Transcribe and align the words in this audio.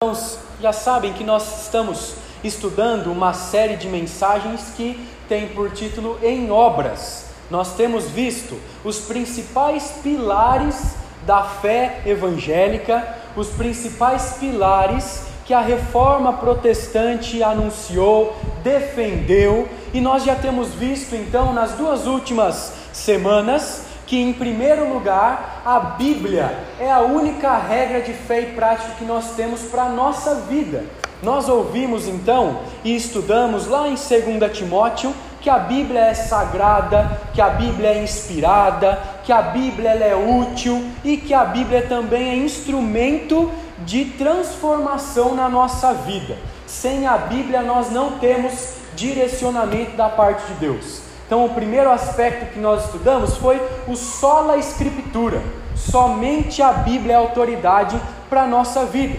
Irmãos, 0.00 0.38
já 0.60 0.72
sabem 0.72 1.12
que 1.12 1.24
nós 1.24 1.64
estamos 1.64 2.14
estudando 2.44 3.10
uma 3.10 3.34
série 3.34 3.74
de 3.74 3.88
mensagens 3.88 4.72
que 4.76 4.96
tem 5.28 5.48
por 5.48 5.72
título 5.72 6.20
Em 6.22 6.52
Obras. 6.52 7.30
Nós 7.50 7.74
temos 7.74 8.04
visto 8.04 8.56
os 8.84 9.00
principais 9.00 9.94
pilares 10.00 10.94
da 11.26 11.42
fé 11.42 12.00
evangélica, 12.06 13.12
os 13.34 13.48
principais 13.48 14.36
pilares 14.38 15.24
que 15.44 15.52
a 15.52 15.60
reforma 15.60 16.34
protestante 16.34 17.42
anunciou, 17.42 18.36
defendeu, 18.62 19.68
e 19.92 20.00
nós 20.00 20.22
já 20.22 20.36
temos 20.36 20.68
visto 20.74 21.16
então 21.16 21.52
nas 21.52 21.72
duas 21.72 22.06
últimas 22.06 22.72
semanas 22.92 23.87
que, 24.08 24.18
em 24.18 24.32
primeiro 24.32 24.90
lugar, 24.90 25.60
a 25.66 25.78
Bíblia 25.78 26.58
é 26.80 26.90
a 26.90 27.00
única 27.00 27.58
regra 27.58 28.00
de 28.00 28.14
fé 28.14 28.40
e 28.40 28.46
prática 28.46 28.92
que 28.98 29.04
nós 29.04 29.32
temos 29.36 29.60
para 29.64 29.82
a 29.82 29.88
nossa 29.90 30.34
vida. 30.36 30.86
Nós 31.22 31.46
ouvimos 31.46 32.08
então 32.08 32.60
e 32.82 32.96
estudamos 32.96 33.66
lá 33.66 33.86
em 33.86 33.96
2 33.96 34.56
Timóteo 34.56 35.12
que 35.42 35.50
a 35.50 35.58
Bíblia 35.58 36.00
é 36.00 36.14
sagrada, 36.14 37.20
que 37.34 37.40
a 37.40 37.50
Bíblia 37.50 37.90
é 37.90 38.02
inspirada, 38.02 38.98
que 39.24 39.30
a 39.30 39.42
Bíblia 39.42 39.90
é 39.90 40.16
útil 40.16 40.82
e 41.04 41.18
que 41.18 41.34
a 41.34 41.44
Bíblia 41.44 41.82
também 41.86 42.30
é 42.30 42.36
instrumento 42.36 43.52
de 43.84 44.06
transformação 44.06 45.34
na 45.34 45.50
nossa 45.50 45.92
vida. 45.92 46.38
Sem 46.66 47.06
a 47.06 47.18
Bíblia 47.18 47.60
nós 47.60 47.90
não 47.90 48.12
temos 48.12 48.76
direcionamento 48.96 49.96
da 49.98 50.08
parte 50.08 50.46
de 50.46 50.54
Deus. 50.54 51.07
Então, 51.28 51.44
o 51.44 51.50
primeiro 51.50 51.90
aspecto 51.90 52.54
que 52.54 52.58
nós 52.58 52.86
estudamos 52.86 53.36
foi 53.36 53.60
o 53.86 53.94
sola 53.94 54.56
escritura. 54.56 55.42
Somente 55.76 56.62
a 56.62 56.72
Bíblia 56.72 57.12
é 57.12 57.16
autoridade 57.16 58.00
para 58.30 58.44
a 58.44 58.46
nossa 58.46 58.86
vida. 58.86 59.18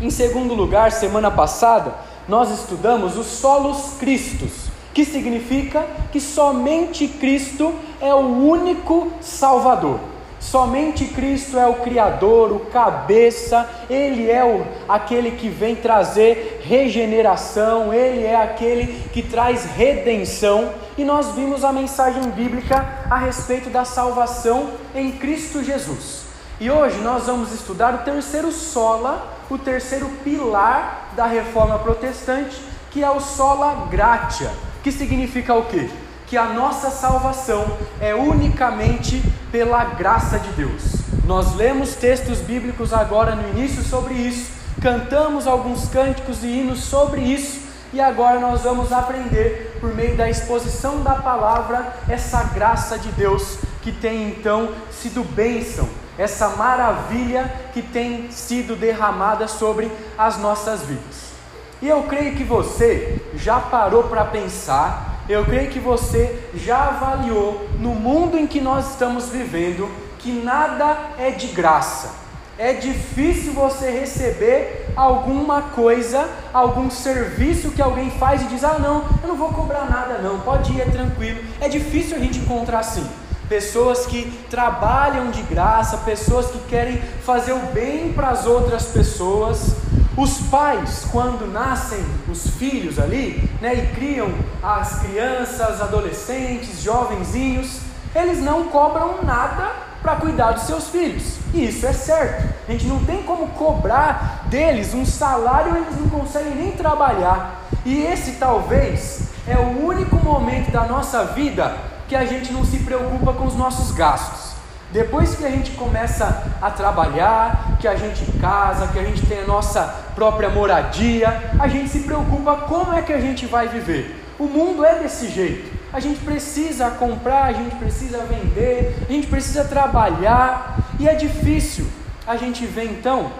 Em 0.00 0.08
segundo 0.08 0.54
lugar, 0.54 0.92
semana 0.92 1.32
passada, 1.32 1.94
nós 2.28 2.48
estudamos 2.48 3.18
os 3.18 3.26
solos 3.26 3.94
Cristos, 3.98 4.68
que 4.94 5.04
significa 5.04 5.84
que 6.12 6.20
somente 6.20 7.08
Cristo 7.08 7.74
é 8.00 8.14
o 8.14 8.20
único 8.20 9.10
Salvador. 9.20 9.98
Somente 10.38 11.06
Cristo 11.06 11.58
é 11.58 11.66
o 11.66 11.74
Criador, 11.74 12.52
o 12.52 12.60
cabeça, 12.66 13.68
Ele 13.90 14.30
é 14.30 14.44
o, 14.44 14.64
aquele 14.88 15.32
que 15.32 15.48
vem 15.48 15.74
trazer 15.74 16.60
regeneração, 16.64 17.92
Ele 17.92 18.24
é 18.24 18.36
aquele 18.36 19.08
que 19.12 19.22
traz 19.22 19.64
redenção. 19.64 20.70
E 20.96 21.04
nós 21.04 21.34
vimos 21.34 21.64
a 21.64 21.72
mensagem 21.72 22.22
bíblica 22.30 22.86
a 23.10 23.16
respeito 23.16 23.70
da 23.70 23.84
salvação 23.84 24.70
em 24.94 25.12
Cristo 25.12 25.62
Jesus. 25.62 26.22
E 26.60 26.70
hoje 26.70 26.98
nós 26.98 27.26
vamos 27.26 27.52
estudar 27.52 27.94
o 27.94 27.98
terceiro 27.98 28.52
sola, 28.52 29.36
o 29.50 29.58
terceiro 29.58 30.08
pilar 30.22 31.12
da 31.16 31.26
reforma 31.26 31.78
protestante, 31.78 32.60
que 32.90 33.02
é 33.02 33.10
o 33.10 33.20
sola 33.20 33.88
gratia, 33.90 34.50
que 34.82 34.92
significa 34.92 35.54
o 35.54 35.64
quê? 35.64 35.88
que 36.32 36.36
a 36.38 36.46
nossa 36.46 36.88
salvação 36.88 37.76
é 38.00 38.14
unicamente 38.14 39.22
pela 39.50 39.84
graça 39.84 40.38
de 40.38 40.48
Deus. 40.52 40.94
Nós 41.26 41.54
lemos 41.54 41.94
textos 41.94 42.38
bíblicos 42.38 42.94
agora 42.94 43.34
no 43.34 43.50
início 43.50 43.82
sobre 43.82 44.14
isso, 44.14 44.50
cantamos 44.80 45.46
alguns 45.46 45.90
cânticos 45.90 46.42
e 46.42 46.46
hinos 46.46 46.84
sobre 46.84 47.20
isso, 47.20 47.60
e 47.92 48.00
agora 48.00 48.40
nós 48.40 48.62
vamos 48.62 48.92
aprender, 48.92 49.78
por 49.80 49.94
meio 49.94 50.16
da 50.16 50.28
exposição 50.28 51.02
da 51.02 51.14
palavra, 51.16 51.94
essa 52.08 52.42
graça 52.44 52.98
de 52.98 53.10
Deus 53.12 53.58
que 53.82 53.92
tem 53.92 54.28
então 54.28 54.70
sido 54.90 55.22
bênção, 55.22 55.88
essa 56.16 56.50
maravilha 56.50 57.52
que 57.72 57.82
tem 57.82 58.30
sido 58.30 58.76
derramada 58.76 59.48
sobre 59.48 59.90
as 60.16 60.38
nossas 60.38 60.82
vidas. 60.82 61.32
E 61.80 61.88
eu 61.88 62.04
creio 62.04 62.36
que 62.36 62.44
você 62.44 63.20
já 63.34 63.58
parou 63.58 64.04
para 64.04 64.24
pensar 64.24 65.12
eu 65.28 65.44
creio 65.44 65.70
que 65.70 65.78
você 65.78 66.50
já 66.54 66.88
avaliou 66.88 67.68
no 67.78 67.94
mundo 67.94 68.36
em 68.36 68.46
que 68.46 68.60
nós 68.60 68.90
estamos 68.90 69.28
vivendo 69.28 69.88
que 70.18 70.32
nada 70.32 70.98
é 71.16 71.30
de 71.30 71.48
graça. 71.48 72.10
É 72.58 72.74
difícil 72.74 73.54
você 73.54 73.90
receber 73.90 74.92
alguma 74.94 75.62
coisa, 75.62 76.28
algum 76.52 76.90
serviço 76.90 77.70
que 77.70 77.80
alguém 77.80 78.10
faz 78.10 78.42
e 78.42 78.44
diz: 78.44 78.62
Ah, 78.62 78.78
não, 78.78 79.04
eu 79.22 79.28
não 79.28 79.36
vou 79.36 79.48
cobrar 79.52 79.88
nada, 79.88 80.18
não, 80.18 80.40
pode 80.40 80.72
ir, 80.72 80.82
é 80.82 80.84
tranquilo. 80.84 81.42
É 81.60 81.68
difícil 81.68 82.16
a 82.16 82.20
gente 82.20 82.38
encontrar 82.38 82.80
assim. 82.80 83.06
Pessoas 83.48 84.06
que 84.06 84.30
trabalham 84.48 85.30
de 85.30 85.42
graça, 85.42 85.98
pessoas 85.98 86.46
que 86.46 86.58
querem 86.68 86.98
fazer 87.24 87.52
o 87.52 87.58
bem 87.72 88.12
para 88.12 88.28
as 88.28 88.46
outras 88.46 88.84
pessoas, 88.86 89.74
os 90.16 90.38
pais, 90.48 91.06
quando 91.10 91.50
nascem 91.50 92.04
os 92.30 92.46
filhos 92.58 92.98
ali, 92.98 93.50
né, 93.60 93.74
e 93.74 93.86
criam 93.94 94.30
as 94.62 95.00
crianças, 95.00 95.80
adolescentes, 95.80 96.82
jovenzinhos, 96.82 97.80
eles 98.14 98.38
não 98.40 98.64
cobram 98.64 99.22
nada 99.22 99.91
para 100.02 100.16
cuidar 100.16 100.52
dos 100.52 100.64
seus 100.64 100.88
filhos. 100.88 101.38
E 101.54 101.66
isso 101.66 101.86
é 101.86 101.92
certo. 101.92 102.52
A 102.68 102.72
gente 102.72 102.86
não 102.86 103.04
tem 103.04 103.22
como 103.22 103.48
cobrar 103.48 104.44
deles 104.46 104.92
um 104.92 105.06
salário, 105.06 105.76
eles 105.76 105.98
não 105.98 106.08
conseguem 106.08 106.54
nem 106.54 106.72
trabalhar. 106.72 107.62
E 107.84 108.02
esse 108.02 108.32
talvez 108.32 109.28
é 109.46 109.56
o 109.56 109.86
único 109.86 110.16
momento 110.16 110.70
da 110.70 110.84
nossa 110.84 111.24
vida 111.26 111.76
que 112.08 112.16
a 112.16 112.24
gente 112.24 112.52
não 112.52 112.64
se 112.64 112.78
preocupa 112.80 113.32
com 113.32 113.46
os 113.46 113.56
nossos 113.56 113.92
gastos. 113.92 114.52
Depois 114.92 115.34
que 115.34 115.44
a 115.46 115.50
gente 115.50 115.70
começa 115.70 116.52
a 116.60 116.70
trabalhar, 116.70 117.78
que 117.80 117.88
a 117.88 117.94
gente 117.94 118.30
casa, 118.32 118.88
que 118.88 118.98
a 118.98 119.04
gente 119.04 119.24
tem 119.24 119.40
a 119.40 119.46
nossa 119.46 119.84
própria 120.14 120.50
moradia, 120.50 121.54
a 121.58 121.66
gente 121.66 121.88
se 121.88 122.00
preocupa 122.00 122.56
como 122.68 122.92
é 122.92 123.00
que 123.00 123.12
a 123.12 123.20
gente 123.20 123.46
vai 123.46 123.68
viver. 123.68 124.22
O 124.38 124.44
mundo 124.44 124.84
é 124.84 124.98
desse 124.98 125.28
jeito. 125.28 125.71
A 125.92 126.00
gente 126.00 126.20
precisa 126.20 126.90
comprar, 126.90 127.44
a 127.44 127.52
gente 127.52 127.76
precisa 127.76 128.24
vender, 128.24 128.96
a 129.08 129.12
gente 129.12 129.26
precisa 129.26 129.64
trabalhar 129.64 130.78
e 130.98 131.08
é 131.08 131.14
difícil. 131.14 131.86
A 132.26 132.36
gente 132.36 132.64
vê 132.64 132.84
então 132.84 133.30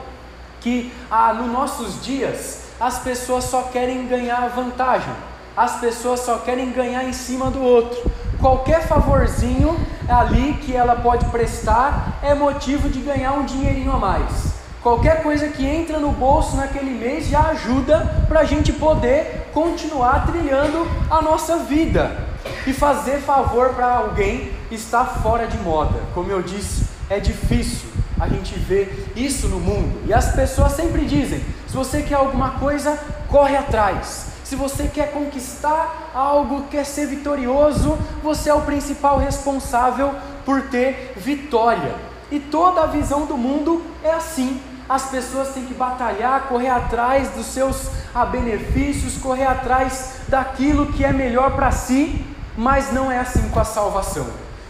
que 0.60 0.92
ah, 1.10 1.32
nos 1.32 1.50
nossos 1.50 2.04
dias 2.04 2.64
as 2.78 2.98
pessoas 2.98 3.44
só 3.44 3.62
querem 3.62 4.06
ganhar 4.06 4.48
vantagem, 4.48 5.12
as 5.56 5.80
pessoas 5.80 6.20
só 6.20 6.38
querem 6.38 6.70
ganhar 6.72 7.04
em 7.04 7.12
cima 7.12 7.50
do 7.50 7.62
outro 7.62 8.10
qualquer 8.42 8.82
favorzinho 8.88 9.78
ali 10.08 10.54
que 10.54 10.74
ela 10.74 10.96
pode 10.96 11.24
prestar 11.26 12.18
é 12.22 12.34
motivo 12.34 12.88
de 12.88 13.00
ganhar 13.00 13.34
um 13.34 13.44
dinheirinho 13.44 13.92
a 13.92 13.96
mais. 13.96 14.52
Qualquer 14.82 15.22
coisa 15.22 15.46
que 15.46 15.64
entra 15.64 16.00
no 16.00 16.10
bolso 16.10 16.56
naquele 16.56 16.90
mês 16.90 17.28
já 17.28 17.50
ajuda 17.50 18.24
para 18.26 18.40
a 18.40 18.44
gente 18.44 18.72
poder 18.72 19.48
continuar 19.54 20.26
trilhando 20.26 20.88
a 21.08 21.22
nossa 21.22 21.58
vida 21.58 22.31
e 22.66 22.72
fazer 22.72 23.18
favor 23.20 23.70
para 23.70 23.96
alguém 23.96 24.52
está 24.70 25.04
fora 25.04 25.46
de 25.46 25.58
moda. 25.58 26.00
Como 26.14 26.30
eu 26.30 26.42
disse, 26.42 26.84
é 27.08 27.20
difícil 27.20 27.90
a 28.18 28.28
gente 28.28 28.58
ver 28.58 29.12
isso 29.16 29.48
no 29.48 29.58
mundo. 29.58 30.02
E 30.06 30.14
as 30.14 30.34
pessoas 30.34 30.72
sempre 30.72 31.04
dizem: 31.04 31.42
se 31.66 31.74
você 31.74 32.02
quer 32.02 32.14
alguma 32.14 32.52
coisa, 32.52 32.98
corre 33.28 33.56
atrás 33.56 34.32
se 34.52 34.56
você 34.56 34.86
quer 34.86 35.12
conquistar 35.12 36.10
algo, 36.14 36.64
quer 36.70 36.84
ser 36.84 37.06
vitorioso, 37.06 37.96
você 38.22 38.50
é 38.50 38.54
o 38.54 38.60
principal 38.60 39.16
responsável 39.16 40.14
por 40.44 40.68
ter 40.68 41.14
vitória. 41.16 41.94
E 42.30 42.38
toda 42.38 42.82
a 42.82 42.86
visão 42.86 43.24
do 43.24 43.34
mundo 43.34 43.82
é 44.04 44.12
assim. 44.12 44.60
As 44.86 45.06
pessoas 45.06 45.54
têm 45.54 45.64
que 45.64 45.72
batalhar, 45.72 46.48
correr 46.48 46.68
atrás 46.68 47.30
dos 47.30 47.46
seus 47.46 47.88
benefícios, 48.30 49.16
correr 49.16 49.46
atrás 49.46 50.16
daquilo 50.28 50.92
que 50.92 51.02
é 51.02 51.14
melhor 51.14 51.52
para 51.52 51.70
si, 51.70 52.22
mas 52.56 52.92
não 52.92 53.10
é 53.10 53.18
assim 53.18 53.48
com 53.48 53.60
a 53.60 53.64
salvação. 53.64 54.26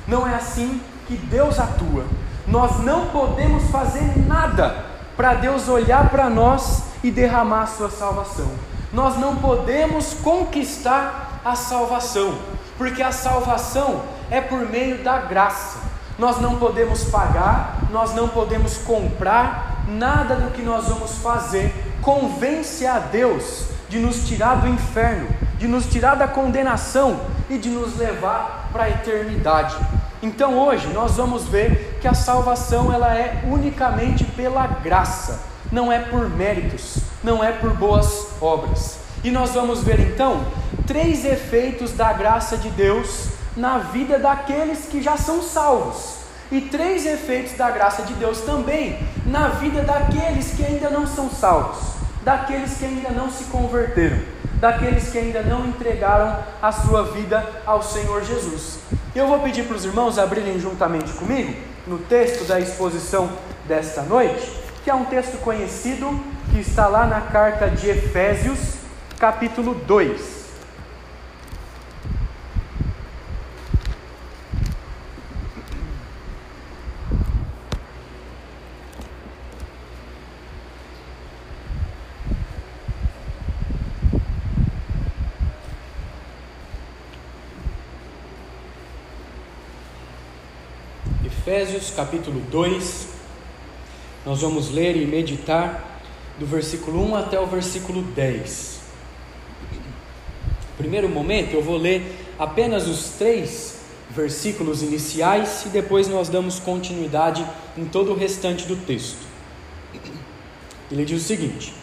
Não 0.06 0.26
é 0.26 0.34
assim 0.34 0.80
que 1.06 1.16
Deus 1.16 1.58
atua. 1.58 2.04
Nós 2.46 2.80
não 2.80 3.06
podemos 3.06 3.70
fazer 3.70 4.18
nada 4.26 4.86
para 5.16 5.34
Deus 5.34 5.68
olhar 5.68 6.08
para 6.10 6.28
nós 6.28 6.84
e 7.02 7.10
derramar 7.10 7.62
a 7.62 7.66
sua 7.66 7.90
salvação 7.90 8.50
nós 8.92 9.16
não 9.16 9.36
podemos 9.36 10.14
conquistar 10.22 11.40
a 11.44 11.54
salvação, 11.54 12.38
porque 12.76 13.02
a 13.02 13.10
salvação 13.10 14.02
é 14.30 14.40
por 14.40 14.68
meio 14.68 15.02
da 15.02 15.18
graça. 15.18 15.78
Nós 16.18 16.38
não 16.40 16.58
podemos 16.58 17.04
pagar, 17.04 17.78
nós 17.90 18.14
não 18.14 18.28
podemos 18.28 18.76
comprar, 18.78 19.84
nada 19.88 20.36
do 20.36 20.50
que 20.50 20.62
nós 20.62 20.86
vamos 20.86 21.16
fazer 21.18 21.72
convence 22.02 22.86
a 22.86 22.98
Deus 22.98 23.66
de 23.88 23.98
nos 23.98 24.26
tirar 24.26 24.56
do 24.56 24.68
inferno, 24.68 25.28
de 25.58 25.66
nos 25.66 25.86
tirar 25.86 26.14
da 26.14 26.28
condenação 26.28 27.20
e 27.52 27.58
de 27.58 27.68
nos 27.68 27.98
levar 27.98 28.70
para 28.72 28.84
a 28.84 28.88
eternidade. 28.88 29.76
Então 30.22 30.58
hoje 30.58 30.88
nós 30.88 31.18
vamos 31.18 31.44
ver 31.44 31.98
que 32.00 32.08
a 32.08 32.14
salvação 32.14 32.90
ela 32.90 33.14
é 33.14 33.42
unicamente 33.46 34.24
pela 34.24 34.66
graça, 34.66 35.38
não 35.70 35.92
é 35.92 35.98
por 35.98 36.30
méritos, 36.30 36.96
não 37.22 37.44
é 37.44 37.52
por 37.52 37.74
boas 37.74 38.28
obras. 38.40 39.00
E 39.22 39.30
nós 39.30 39.50
vamos 39.50 39.84
ver 39.84 40.00
então 40.00 40.40
três 40.86 41.26
efeitos 41.26 41.92
da 41.92 42.10
graça 42.14 42.56
de 42.56 42.70
Deus 42.70 43.28
na 43.54 43.76
vida 43.78 44.18
daqueles 44.18 44.86
que 44.86 45.02
já 45.02 45.18
são 45.18 45.42
salvos, 45.42 46.16
e 46.50 46.62
três 46.62 47.04
efeitos 47.04 47.52
da 47.52 47.70
graça 47.70 48.02
de 48.02 48.14
Deus 48.14 48.40
também 48.40 48.98
na 49.26 49.48
vida 49.48 49.82
daqueles 49.82 50.52
que 50.54 50.64
ainda 50.64 50.88
não 50.88 51.06
são 51.06 51.28
salvos. 51.28 51.92
daqueles 52.24 52.78
que 52.78 52.84
ainda 52.84 53.10
não 53.10 53.30
se 53.30 53.44
converteram, 53.44 54.18
daqueles 54.62 55.08
que 55.08 55.18
ainda 55.18 55.42
não 55.42 55.66
entregaram 55.66 56.38
a 56.62 56.70
sua 56.70 57.02
vida 57.02 57.44
ao 57.66 57.82
Senhor 57.82 58.22
Jesus. 58.22 58.78
Eu 59.12 59.26
vou 59.26 59.40
pedir 59.40 59.64
para 59.64 59.74
os 59.74 59.84
irmãos 59.84 60.20
abrirem 60.20 60.60
juntamente 60.60 61.12
comigo 61.14 61.52
no 61.84 61.98
texto 61.98 62.44
da 62.44 62.60
exposição 62.60 63.28
desta 63.66 64.02
noite, 64.02 64.56
que 64.84 64.88
é 64.90 64.94
um 64.94 65.04
texto 65.04 65.36
conhecido 65.38 66.08
que 66.52 66.60
está 66.60 66.86
lá 66.86 67.04
na 67.06 67.22
carta 67.22 67.68
de 67.68 67.90
Efésios, 67.90 68.76
capítulo 69.18 69.74
2. 69.74 70.41
Efésios 91.44 91.90
capítulo 91.90 92.40
2, 92.52 93.08
nós 94.24 94.42
vamos 94.42 94.70
ler 94.70 94.96
e 94.96 95.04
meditar 95.04 96.00
do 96.38 96.46
versículo 96.46 97.04
1 97.04 97.16
até 97.16 97.40
o 97.40 97.46
versículo 97.46 98.00
10. 98.00 98.80
No 99.72 100.76
primeiro 100.78 101.08
momento 101.08 101.54
eu 101.54 101.60
vou 101.60 101.76
ler 101.76 102.16
apenas 102.38 102.86
os 102.86 103.14
três 103.18 103.80
versículos 104.08 104.82
iniciais 104.82 105.64
e 105.66 105.70
depois 105.70 106.06
nós 106.06 106.28
damos 106.28 106.60
continuidade 106.60 107.44
em 107.76 107.86
todo 107.86 108.12
o 108.12 108.16
restante 108.16 108.64
do 108.64 108.76
texto. 108.76 109.26
Ele 110.92 111.04
diz 111.04 111.22
o 111.22 111.26
seguinte: 111.26 111.74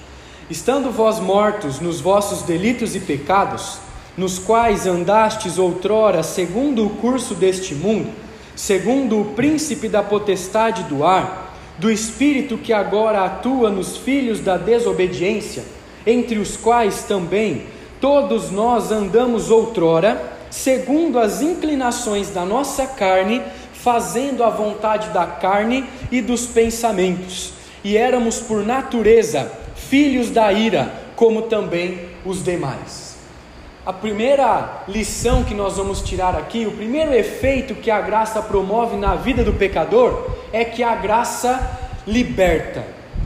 Estando 0.50 0.90
vós 0.90 1.20
mortos 1.20 1.82
nos 1.82 2.00
vossos 2.00 2.44
delitos 2.44 2.96
e 2.96 3.02
pecados, 3.02 3.78
nos 4.16 4.40
quais 4.40 4.88
andastes 4.88 5.58
outrora 5.58 6.24
segundo 6.24 6.86
o 6.86 6.92
curso 6.92 7.36
deste 7.36 7.76
mundo, 7.76 8.29
segundo 8.60 9.22
o 9.22 9.26
príncipe 9.36 9.88
da 9.88 10.04
potestade 10.04 10.84
do 10.84 11.06
ar, 11.06 11.56
do 11.78 11.90
espírito 11.90 12.58
que 12.58 12.74
agora 12.74 13.24
atua 13.24 13.70
nos 13.70 13.96
filhos 13.96 14.42
da 14.42 14.58
desobediência, 14.58 15.64
entre 16.06 16.38
os 16.38 16.58
quais 16.58 17.04
também 17.04 17.68
todos 18.02 18.52
nós 18.52 18.92
andamos 18.92 19.50
outrora, 19.50 20.34
segundo 20.50 21.20
as 21.20 21.42
inclinações 21.42 22.32
da 22.32 22.44
nossa 22.44 22.86
carne, 22.86 23.42
fazendo 23.72 24.44
a 24.44 24.50
vontade 24.50 25.08
da 25.12 25.26
carne 25.26 25.86
e 26.12 26.20
dos 26.20 26.46
pensamentos, 26.46 27.54
e 27.82 27.96
éramos 27.96 28.40
por 28.40 28.66
natureza 28.66 29.50
filhos 29.74 30.32
da 30.32 30.52
ira, 30.52 30.94
como 31.16 31.44
também 31.44 32.10
os 32.26 32.44
demais. 32.44 33.09
A 33.90 33.94
primeira 33.94 34.84
lição 34.88 35.44
que 35.44 35.56
nós 35.56 35.78
vamos 35.78 36.04
tirar 36.04 36.36
aqui, 36.36 36.64
o 36.68 36.74
primeiro 36.74 37.12
efeito 37.12 37.74
que 37.74 37.90
a 37.90 38.00
graça 38.00 38.40
promove 38.40 38.96
na 38.96 39.16
vida 39.16 39.44
do 39.44 39.54
pecador 39.54 40.30
é 40.54 40.64
que 40.64 40.84
a 40.84 40.94
graça 40.94 41.76
liberta. 42.06 42.86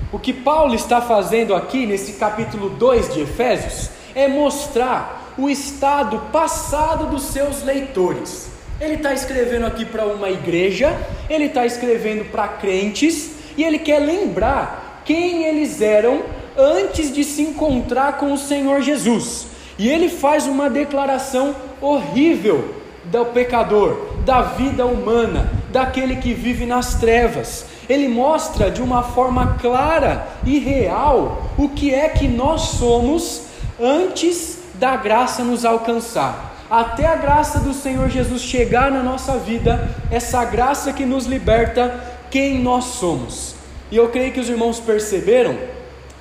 O 0.09 0.17
que 0.17 0.31
Paulo 0.31 0.73
está 0.73 1.01
fazendo 1.01 1.53
aqui 1.53 1.85
nesse 1.85 2.13
capítulo 2.13 2.69
2 2.69 3.13
de 3.13 3.19
Efésios 3.23 3.89
é 4.15 4.29
mostrar 4.29 5.33
o 5.37 5.49
estado 5.49 6.17
passado 6.31 7.07
dos 7.07 7.23
seus 7.23 7.61
leitores. 7.61 8.49
Ele 8.79 8.93
está 8.93 9.13
escrevendo 9.13 9.65
aqui 9.65 9.83
para 9.83 10.05
uma 10.05 10.29
igreja, 10.29 10.97
ele 11.29 11.47
está 11.47 11.65
escrevendo 11.65 12.31
para 12.31 12.47
crentes 12.47 13.31
e 13.57 13.65
ele 13.65 13.79
quer 13.79 13.99
lembrar 13.99 15.01
quem 15.03 15.43
eles 15.43 15.81
eram 15.81 16.23
antes 16.57 17.13
de 17.13 17.25
se 17.25 17.41
encontrar 17.41 18.15
com 18.17 18.31
o 18.31 18.37
Senhor 18.37 18.81
Jesus. 18.81 19.51
E 19.83 19.89
ele 19.89 20.07
faz 20.07 20.47
uma 20.47 20.69
declaração 20.69 21.53
horrível 21.81 22.73
do 23.03 23.25
pecador, 23.25 24.13
da 24.23 24.41
vida 24.41 24.85
humana, 24.85 25.51
daquele 25.73 26.15
que 26.15 26.33
vive 26.33 26.65
nas 26.65 26.93
trevas. 26.93 27.65
Ele 27.89 28.07
mostra 28.07 28.71
de 28.71 28.81
uma 28.81 29.03
forma 29.03 29.57
clara 29.59 30.25
e 30.45 30.57
real 30.57 31.49
o 31.57 31.67
que 31.67 31.93
é 31.93 32.07
que 32.07 32.29
nós 32.29 32.61
somos 32.61 33.47
antes 33.77 34.59
da 34.75 34.95
graça 34.95 35.43
nos 35.43 35.65
alcançar. 35.65 36.55
Até 36.71 37.05
a 37.05 37.17
graça 37.17 37.59
do 37.59 37.73
Senhor 37.73 38.07
Jesus 38.09 38.41
chegar 38.41 38.89
na 38.89 39.03
nossa 39.03 39.37
vida, 39.37 39.93
essa 40.09 40.45
graça 40.45 40.93
que 40.93 41.03
nos 41.03 41.25
liberta 41.25 42.01
quem 42.31 42.57
nós 42.57 42.85
somos. 42.85 43.53
E 43.91 43.97
eu 43.97 44.07
creio 44.07 44.31
que 44.31 44.39
os 44.39 44.47
irmãos 44.47 44.79
perceberam 44.79 45.57